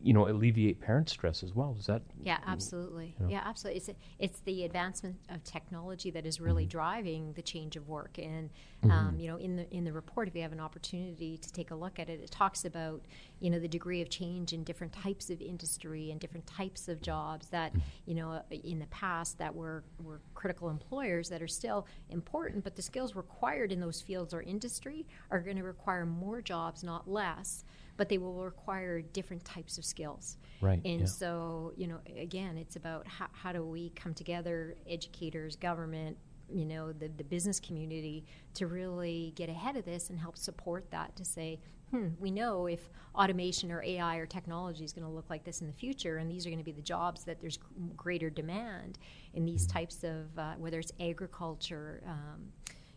you 0.04 0.12
know, 0.12 0.28
alleviate 0.28 0.80
parent 0.80 1.08
stress 1.08 1.42
as 1.42 1.54
well. 1.54 1.74
Is 1.78 1.86
that 1.86 2.02
Yeah, 2.22 2.36
absolutely. 2.46 3.16
Yeah, 3.26 3.42
absolutely. 3.42 3.78
It's 3.78 3.90
it's 4.18 4.40
the 4.40 4.64
advancement 4.64 5.16
of 5.30 5.42
technology 5.44 6.10
that 6.10 6.26
is 6.26 6.40
really 6.40 6.64
mm-hmm. 6.64 6.70
driving 6.70 7.32
the 7.32 7.42
change 7.42 7.74
of 7.76 7.88
work. 7.88 8.18
And 8.18 8.50
mm-hmm. 8.82 8.90
um, 8.90 9.18
you 9.18 9.28
know, 9.28 9.38
in 9.38 9.56
the 9.56 9.70
in 9.74 9.84
the 9.84 9.92
report, 9.92 10.28
if 10.28 10.36
you 10.36 10.42
have 10.42 10.52
an 10.52 10.60
opportunity 10.60 11.38
to 11.38 11.52
take 11.52 11.70
a 11.70 11.74
look 11.74 11.98
at 11.98 12.10
it, 12.10 12.20
it 12.22 12.30
talks 12.30 12.66
about 12.66 13.00
you 13.40 13.48
know 13.48 13.58
the 13.58 13.68
degree 13.68 14.02
of 14.02 14.10
change 14.10 14.52
in 14.52 14.62
different 14.62 14.92
types 14.92 15.30
of 15.30 15.40
industry 15.40 16.10
and 16.10 16.20
different 16.20 16.46
types 16.46 16.86
of 16.86 17.00
jobs 17.00 17.46
that 17.48 17.72
mm-hmm. 17.72 17.80
you 18.04 18.14
know 18.14 18.32
uh, 18.32 18.42
in 18.50 18.80
the 18.80 18.86
past 18.86 19.38
that 19.38 19.54
were 19.54 19.84
were 20.02 20.20
critical 20.34 20.68
employers 20.68 21.30
that 21.30 21.40
are 21.40 21.48
still 21.48 21.86
important, 22.10 22.62
but 22.62 22.76
the 22.76 22.82
skills 22.82 23.16
required 23.16 23.72
in 23.72 23.80
those 23.80 24.02
fields 24.02 24.34
or 24.34 24.42
industry 24.42 25.06
are 25.30 25.40
going 25.40 25.56
to 25.56 25.62
require 25.62 26.04
more 26.04 26.42
jobs, 26.42 26.84
not 26.84 27.08
less. 27.08 27.64
But 27.96 28.08
they 28.08 28.18
will 28.18 28.34
require 28.34 29.00
different 29.00 29.44
types 29.44 29.78
of 29.78 29.84
skills. 29.84 30.36
right? 30.60 30.80
And 30.84 31.00
yeah. 31.00 31.06
so, 31.06 31.72
you 31.76 31.86
know, 31.86 32.00
again, 32.18 32.56
it's 32.56 32.76
about 32.76 33.06
how, 33.06 33.26
how 33.32 33.52
do 33.52 33.64
we 33.64 33.90
come 33.90 34.14
together, 34.14 34.76
educators, 34.88 35.56
government, 35.56 36.16
you 36.52 36.64
know, 36.64 36.92
the, 36.92 37.08
the 37.16 37.24
business 37.24 37.60
community, 37.60 38.24
to 38.54 38.66
really 38.66 39.32
get 39.36 39.48
ahead 39.48 39.76
of 39.76 39.84
this 39.84 40.10
and 40.10 40.18
help 40.18 40.36
support 40.36 40.90
that 40.90 41.14
to 41.16 41.24
say, 41.24 41.60
hmm, 41.90 42.08
we 42.18 42.30
know 42.30 42.66
if 42.66 42.90
automation 43.14 43.70
or 43.70 43.82
AI 43.82 44.16
or 44.16 44.26
technology 44.26 44.84
is 44.84 44.92
going 44.92 45.06
to 45.06 45.10
look 45.10 45.30
like 45.30 45.44
this 45.44 45.60
in 45.60 45.66
the 45.66 45.72
future, 45.72 46.18
and 46.18 46.30
these 46.30 46.46
are 46.46 46.50
going 46.50 46.58
to 46.58 46.64
be 46.64 46.72
the 46.72 46.82
jobs 46.82 47.24
that 47.24 47.40
there's 47.40 47.58
greater 47.96 48.30
demand 48.30 48.98
in 49.34 49.44
these 49.44 49.66
types 49.66 50.02
of, 50.04 50.36
uh, 50.38 50.54
whether 50.58 50.78
it's 50.78 50.92
agriculture, 51.00 52.02
um, 52.06 52.52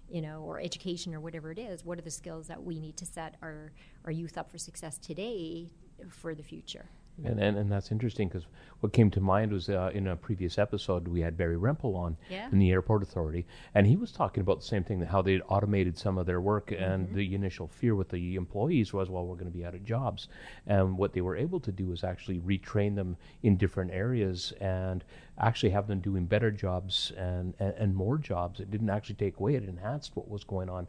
you 0.09 0.21
know, 0.21 0.41
or 0.41 0.59
education 0.59 1.13
or 1.13 1.19
whatever 1.19 1.51
it 1.51 1.59
is, 1.59 1.83
what 1.83 1.97
are 1.97 2.01
the 2.03 2.11
skills 2.11 2.47
that 2.47 2.63
we 2.63 2.79
need 2.79 2.97
to 2.97 3.05
set 3.05 3.35
our, 3.41 3.71
our 4.05 4.11
youth 4.11 4.37
up 4.37 4.49
for 4.51 4.57
success 4.57 4.97
today 4.97 5.69
for 6.09 6.33
the 6.33 6.43
future? 6.43 6.89
And, 7.23 7.39
and, 7.39 7.57
and 7.57 7.71
that's 7.71 7.91
interesting 7.91 8.27
because 8.27 8.45
what 8.79 8.93
came 8.93 9.09
to 9.11 9.19
mind 9.19 9.51
was 9.51 9.69
uh, 9.69 9.89
in 9.93 10.05
a 10.07 10.15
previous 10.15 10.57
episode 10.59 11.07
we 11.07 11.21
had 11.21 11.35
Barry 11.35 11.57
Rempel 11.57 11.95
on 11.95 12.15
Yeah. 12.29 12.47
in 12.51 12.59
the 12.59 12.69
Airport 12.69 13.01
Authority, 13.01 13.45
and 13.73 13.87
he 13.87 13.95
was 13.95 14.11
talking 14.11 14.41
about 14.41 14.59
the 14.59 14.65
same 14.67 14.83
thing 14.83 15.01
how 15.01 15.21
they'd 15.23 15.41
automated 15.47 15.97
some 15.97 16.17
of 16.17 16.25
their 16.27 16.39
work, 16.41 16.67
Mm-hmm. 16.67 16.83
and 16.83 17.15
the 17.15 17.33
initial 17.33 17.67
fear 17.67 17.95
with 17.95 18.09
the 18.09 18.35
employees 18.35 18.93
was, 18.93 19.09
well, 19.09 19.25
we're 19.25 19.35
going 19.35 19.51
to 19.51 19.57
be 19.57 19.65
out 19.65 19.73
of 19.73 19.83
jobs, 19.83 20.27
and 20.67 20.97
what 20.97 21.13
they 21.13 21.21
were 21.21 21.35
able 21.35 21.59
to 21.61 21.71
do 21.71 21.87
was 21.87 22.03
actually 22.03 22.39
retrain 22.39 22.95
them 22.95 23.17
in 23.41 23.57
different 23.57 23.91
areas 23.91 24.53
and 24.61 25.03
actually 25.39 25.71
have 25.71 25.87
them 25.87 25.99
doing 25.99 26.25
better 26.25 26.51
jobs 26.51 27.11
and, 27.17 27.55
and, 27.59 27.73
and 27.77 27.95
more 27.95 28.17
jobs. 28.17 28.59
It 28.59 28.69
didn't 28.69 28.89
actually 28.91 29.15
take 29.15 29.39
away; 29.39 29.55
it 29.55 29.63
enhanced 29.63 30.15
what 30.15 30.29
was 30.29 30.43
going 30.43 30.69
on. 30.69 30.87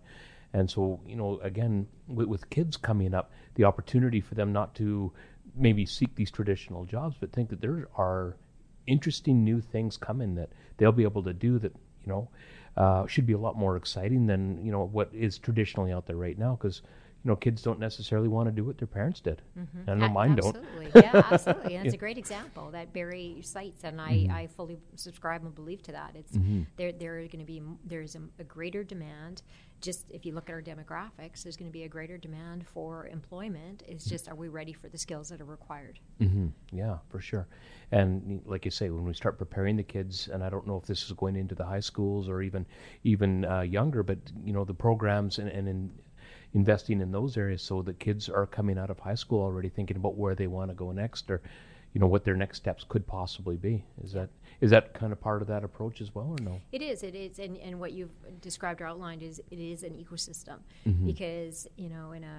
And 0.55 0.71
so, 0.71 0.99
you 1.07 1.14
know, 1.14 1.38
again, 1.43 1.87
with, 2.07 2.27
with 2.27 2.49
kids 2.49 2.79
coming 2.79 3.12
up, 3.12 3.31
the 3.57 3.64
opportunity 3.64 4.19
for 4.23 4.35
them 4.35 4.51
not 4.51 4.75
to 4.77 5.12
maybe 5.57 5.87
seek 5.87 6.15
these 6.15 6.31
traditional 6.31 6.85
jobs, 6.85 7.17
but 7.19 7.33
think 7.33 7.49
that 7.51 7.61
there 7.61 7.89
are 7.97 8.37
interesting 8.87 9.45
new 9.45 9.61
things 9.61 9.97
coming 9.97 10.35
that 10.37 10.51
they'll 10.77 10.93
be 10.93 11.03
able 11.03 11.23
to 11.23 11.33
do 11.33 11.59
that, 11.59 11.73
you 12.05 12.07
know, 12.13 12.29
uh, 12.77 13.07
should 13.07 13.27
be 13.27 13.33
a 13.33 13.39
lot 13.39 13.57
more 13.57 13.77
exciting 13.77 14.27
than, 14.27 14.65
you 14.65 14.73
know, 14.73 14.85
what 14.85 15.11
is 15.13 15.39
traditionally 15.39 15.93
out 15.93 16.07
there 16.07 16.17
right 16.17 16.39
now. 16.39 16.53
Because, 16.53 16.83
know, 17.29 17.37
kids 17.37 17.62
don't 17.62 17.79
necessarily 17.79 18.29
want 18.29 18.49
to 18.49 18.53
do 18.53 18.64
what 18.64 18.79
their 18.79 18.88
parents 18.88 19.21
did. 19.21 19.43
I 19.87 19.95
know 19.95 20.07
A- 20.07 20.09
mine 20.09 20.35
don't. 20.35 20.57
absolutely. 20.57 20.91
yeah, 20.95 21.23
absolutely. 21.31 21.77
And 21.77 21.87
it's 21.87 21.95
a 21.95 21.99
great 21.99 22.19
example 22.19 22.71
that 22.73 22.93
Barry 22.93 23.41
cites, 23.43 23.85
and 23.85 24.01
I, 24.01 24.12
Mm-hmm. 24.12 24.33
I 24.33 24.47
fully 24.49 24.79
subscribe 24.97 25.45
and 25.45 25.55
believe 25.55 25.83
to 25.85 25.93
that. 25.93 26.12
It's 26.17 26.33
there. 26.77 26.93
There 26.93 27.14
are 27.19 27.27
going 27.27 27.38
to 27.41 27.45
be 27.45 27.62
there's 27.85 28.17
a, 28.17 28.21
a 28.41 28.45
greater 28.45 28.83
demand. 28.85 29.43
Just 29.81 30.11
if 30.11 30.27
you 30.27 30.35
look 30.35 30.49
at 30.51 30.53
our 30.55 30.62
demographics, 30.62 31.43
there's 31.45 31.57
going 31.57 31.71
to 31.71 31.73
be 31.73 31.85
a 31.85 31.88
greater 31.88 32.19
demand 32.19 32.67
for 32.67 33.07
employment. 33.07 33.85
It's 33.87 34.05
just 34.05 34.29
are 34.29 34.35
we 34.35 34.49
ready 34.49 34.73
for 34.73 34.88
the 34.88 34.99
skills 34.99 35.29
that 35.29 35.41
are 35.41 35.45
required? 35.45 36.01
hmm 36.19 36.49
Yeah, 36.73 36.99
for 37.11 37.21
sure. 37.21 37.47
And 37.93 38.43
like 38.45 38.64
you 38.64 38.71
say, 38.73 38.91
when 38.91 39.05
we 39.05 39.14
start 39.14 39.38
preparing 39.38 39.77
the 39.77 39.83
kids, 39.85 40.29
and 40.33 40.43
I 40.43 40.51
don't 40.51 40.67
know 40.67 40.77
if 40.77 40.85
this 40.87 41.05
is 41.05 41.12
going 41.12 41.37
into 41.37 41.55
the 41.55 41.64
high 41.64 41.81
schools 41.81 42.29
or 42.29 42.43
even 42.43 42.67
even 43.05 43.45
uh, 43.45 43.61
younger, 43.61 44.03
but 44.03 44.19
you 44.45 44.53
know 44.53 44.64
the 44.64 44.75
programs 44.75 45.38
and, 45.38 45.49
and 45.49 45.69
in 45.69 45.91
investing 46.55 47.01
in 47.01 47.11
those 47.13 47.37
areas 47.37 47.63
so 47.63 47.83
that 47.83 47.99
kids 47.99 48.29
are 48.29 48.47
coming 48.47 48.79
out 48.79 48.91
of 48.91 48.99
high 48.99 49.15
school 49.15 49.41
already 49.43 49.69
thinking 49.69 49.97
about 49.97 50.17
where 50.17 50.35
they 50.35 50.47
want 50.47 50.71
to 50.71 50.75
go 50.75 50.93
next 50.93 51.31
or 51.31 51.41
you 51.95 52.01
know 52.01 52.07
what 52.07 52.23
their 52.25 52.37
next 52.37 52.59
steps 52.59 52.85
could 52.89 53.07
possibly 53.07 53.57
be. 53.57 53.83
Is 54.05 54.13
that 54.13 54.29
is 54.61 54.71
that 54.71 54.93
kind 54.93 55.11
of 55.13 55.21
part 55.21 55.41
of 55.41 55.49
that 55.49 55.65
approach 55.65 56.01
as 56.03 56.15
well, 56.15 56.37
or 56.39 56.43
no? 56.45 56.61
It 56.71 56.83
is. 56.83 57.03
It 57.03 57.15
is, 57.15 57.39
and, 57.39 57.57
and 57.59 57.81
what 57.81 57.93
you've 57.93 58.11
described 58.43 58.81
or 58.83 58.87
outlined 58.87 59.23
is 59.23 59.41
it 59.51 59.59
is 59.59 59.83
an 59.85 59.93
ecosystem 59.95 60.59
Mm-hmm. 60.87 61.07
because 61.07 61.67
you 61.77 61.89
know 61.89 62.13
in 62.13 62.25
a 62.25 62.39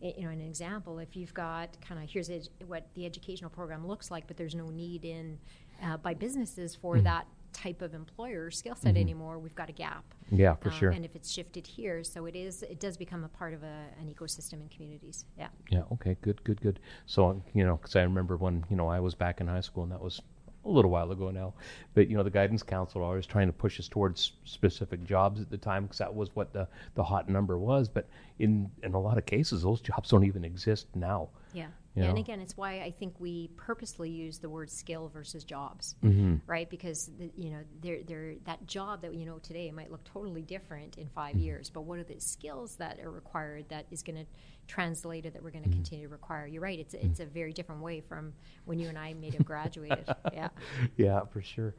you 0.00 0.24
know 0.24 0.28
an 0.30 0.40
example 0.42 0.98
if 0.98 1.16
you've 1.16 1.32
got 1.34 1.76
kind 1.80 2.02
of 2.02 2.08
here's 2.10 2.28
edu- 2.28 2.50
what 2.66 2.86
the 2.94 3.06
educational 3.06 3.50
program 3.50 3.86
looks 3.86 4.10
like, 4.10 4.26
but 4.26 4.36
there's 4.36 4.54
no 4.54 4.68
need 4.68 5.04
in 5.04 5.38
uh, 5.82 5.96
by 5.96 6.12
businesses 6.14 6.74
for 6.74 6.96
Mm-hmm. 6.96 7.04
that 7.04 7.26
type 7.52 7.82
of 7.82 7.94
employer 7.94 8.50
skill 8.50 8.74
set 8.74 8.96
anymore. 8.96 9.38
We've 9.38 9.54
got 9.54 9.68
a 9.68 9.72
gap. 9.72 10.04
Yeah, 10.30 10.54
for 10.56 10.68
Um, 10.68 10.74
sure. 10.74 10.90
And 10.90 11.04
if 11.04 11.14
it's 11.16 11.30
shifted 11.30 11.66
here, 11.66 12.04
so 12.04 12.26
it 12.26 12.36
is. 12.36 12.62
It 12.62 12.80
does 12.80 12.96
become 12.96 13.24
a 13.24 13.28
part 13.28 13.54
of 13.54 13.62
a, 13.62 13.84
an 14.00 14.12
ecosystem 14.12 14.54
in 14.62 14.68
communities. 14.68 15.24
Yeah. 15.36 15.48
Yeah. 15.70 15.82
Okay. 15.92 16.16
Good. 16.20 16.42
Good. 16.44 16.60
Good. 16.60 16.80
So 17.06 17.42
you 17.54 17.64
know, 17.64 17.76
because 17.76 17.96
I 17.96 18.02
remember 18.02 18.36
when 18.36 18.64
you 18.70 18.76
know 18.76 18.88
I 18.88 19.00
was 19.00 19.14
back 19.14 19.40
in 19.40 19.46
high 19.48 19.60
school, 19.62 19.82
and 19.82 19.92
that 19.92 20.00
was 20.00 20.20
a 20.64 20.68
little 20.68 20.90
while 20.90 21.10
ago 21.12 21.30
now. 21.30 21.54
But 21.94 22.08
you 22.08 22.16
know, 22.16 22.22
the 22.22 22.30
guidance 22.30 22.62
counselor 22.62 23.04
always 23.04 23.26
trying 23.26 23.46
to 23.46 23.52
push 23.52 23.78
us 23.80 23.88
towards 23.88 24.32
specific 24.44 25.04
jobs 25.04 25.40
at 25.40 25.50
the 25.50 25.58
time 25.58 25.84
because 25.84 25.98
that 25.98 26.14
was 26.14 26.34
what 26.34 26.52
the 26.52 26.68
the 26.94 27.02
hot 27.04 27.28
number 27.28 27.58
was. 27.58 27.88
But 27.88 28.08
in 28.38 28.70
in 28.82 28.94
a 28.94 29.00
lot 29.00 29.18
of 29.18 29.26
cases, 29.26 29.62
those 29.62 29.80
jobs 29.80 30.10
don't 30.10 30.24
even 30.24 30.44
exist 30.44 30.86
now. 30.94 31.28
Yeah. 31.52 31.68
You 31.94 32.04
Yeah, 32.04 32.10
and 32.10 32.18
again, 32.18 32.40
it's 32.40 32.56
why 32.56 32.80
I 32.82 32.92
think 32.92 33.14
we 33.18 33.48
purposely 33.56 34.08
use 34.10 34.38
the 34.38 34.48
word 34.48 34.70
skill 34.70 35.08
versus 35.08 35.42
jobs, 35.42 35.96
Mm-hmm. 36.04 36.36
right? 36.46 36.68
Because 36.70 37.10
the, 37.18 37.30
you 37.34 37.50
know, 37.50 37.60
they're, 37.80 38.02
they're, 38.06 38.34
that 38.44 38.64
job 38.68 39.02
that 39.02 39.14
you 39.14 39.24
know 39.26 39.38
today 39.38 39.68
might 39.72 39.90
look 39.90 40.04
totally 40.04 40.42
different 40.42 40.96
in 40.96 41.08
5 41.08 41.34
Mm-hmm. 41.34 41.42
years. 41.42 41.70
But 41.70 41.80
what 41.82 41.98
are 41.98 42.04
the 42.04 42.20
skills 42.20 42.76
that 42.76 43.00
are 43.00 43.10
required 43.10 43.70
that 43.70 43.86
is 43.90 44.02
going 44.02 44.16
to 44.16 44.26
translate 44.68 45.26
or 45.26 45.30
that 45.30 45.42
we're 45.42 45.50
going 45.50 45.64
Mm-hmm. 45.64 45.70
to 45.72 45.76
continue 45.76 46.06
to 46.06 46.12
require? 46.12 46.46
You're 46.46 46.62
right. 46.62 46.78
It's 46.78 46.94
it's 46.94 47.18
a 47.20 47.26
very 47.26 47.52
different 47.52 47.82
way 47.82 48.00
from 48.00 48.32
when 48.66 48.78
you 48.78 48.88
and 48.88 48.96
I 48.98 49.14
may 49.14 49.30
have 49.30 49.44
graduated. 49.44 50.06
yeah. 50.32 50.48
Yeah, 50.96 51.24
for 51.24 51.42
sure. 51.42 51.74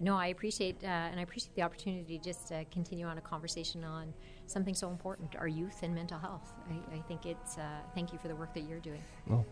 No, 0.00 0.14
I 0.16 0.28
appreciate 0.28 0.76
uh, 0.84 0.86
and 0.86 1.18
I 1.18 1.22
appreciate 1.24 1.54
the 1.56 1.62
opportunity 1.62 2.18
just 2.18 2.46
to 2.48 2.64
continue 2.66 3.06
on 3.06 3.18
a 3.18 3.20
conversation 3.20 3.82
on 3.82 4.14
something 4.46 4.74
so 4.74 4.88
important, 4.88 5.34
our 5.36 5.48
youth 5.48 5.82
and 5.82 5.94
mental 5.94 6.18
health. 6.18 6.52
I, 6.70 6.96
I 6.96 7.00
think 7.02 7.26
it's, 7.26 7.58
uh, 7.58 7.62
thank 7.94 8.12
you 8.12 8.18
for 8.18 8.28
the 8.28 8.36
work 8.36 8.54
that 8.54 8.62
you're 8.68 8.78
doing. 8.80 9.02
Well, 9.26 9.44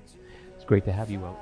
it's 0.54 0.64
great 0.64 0.84
to 0.86 0.92
have 0.92 1.10
you 1.10 1.24
out. 1.24 1.38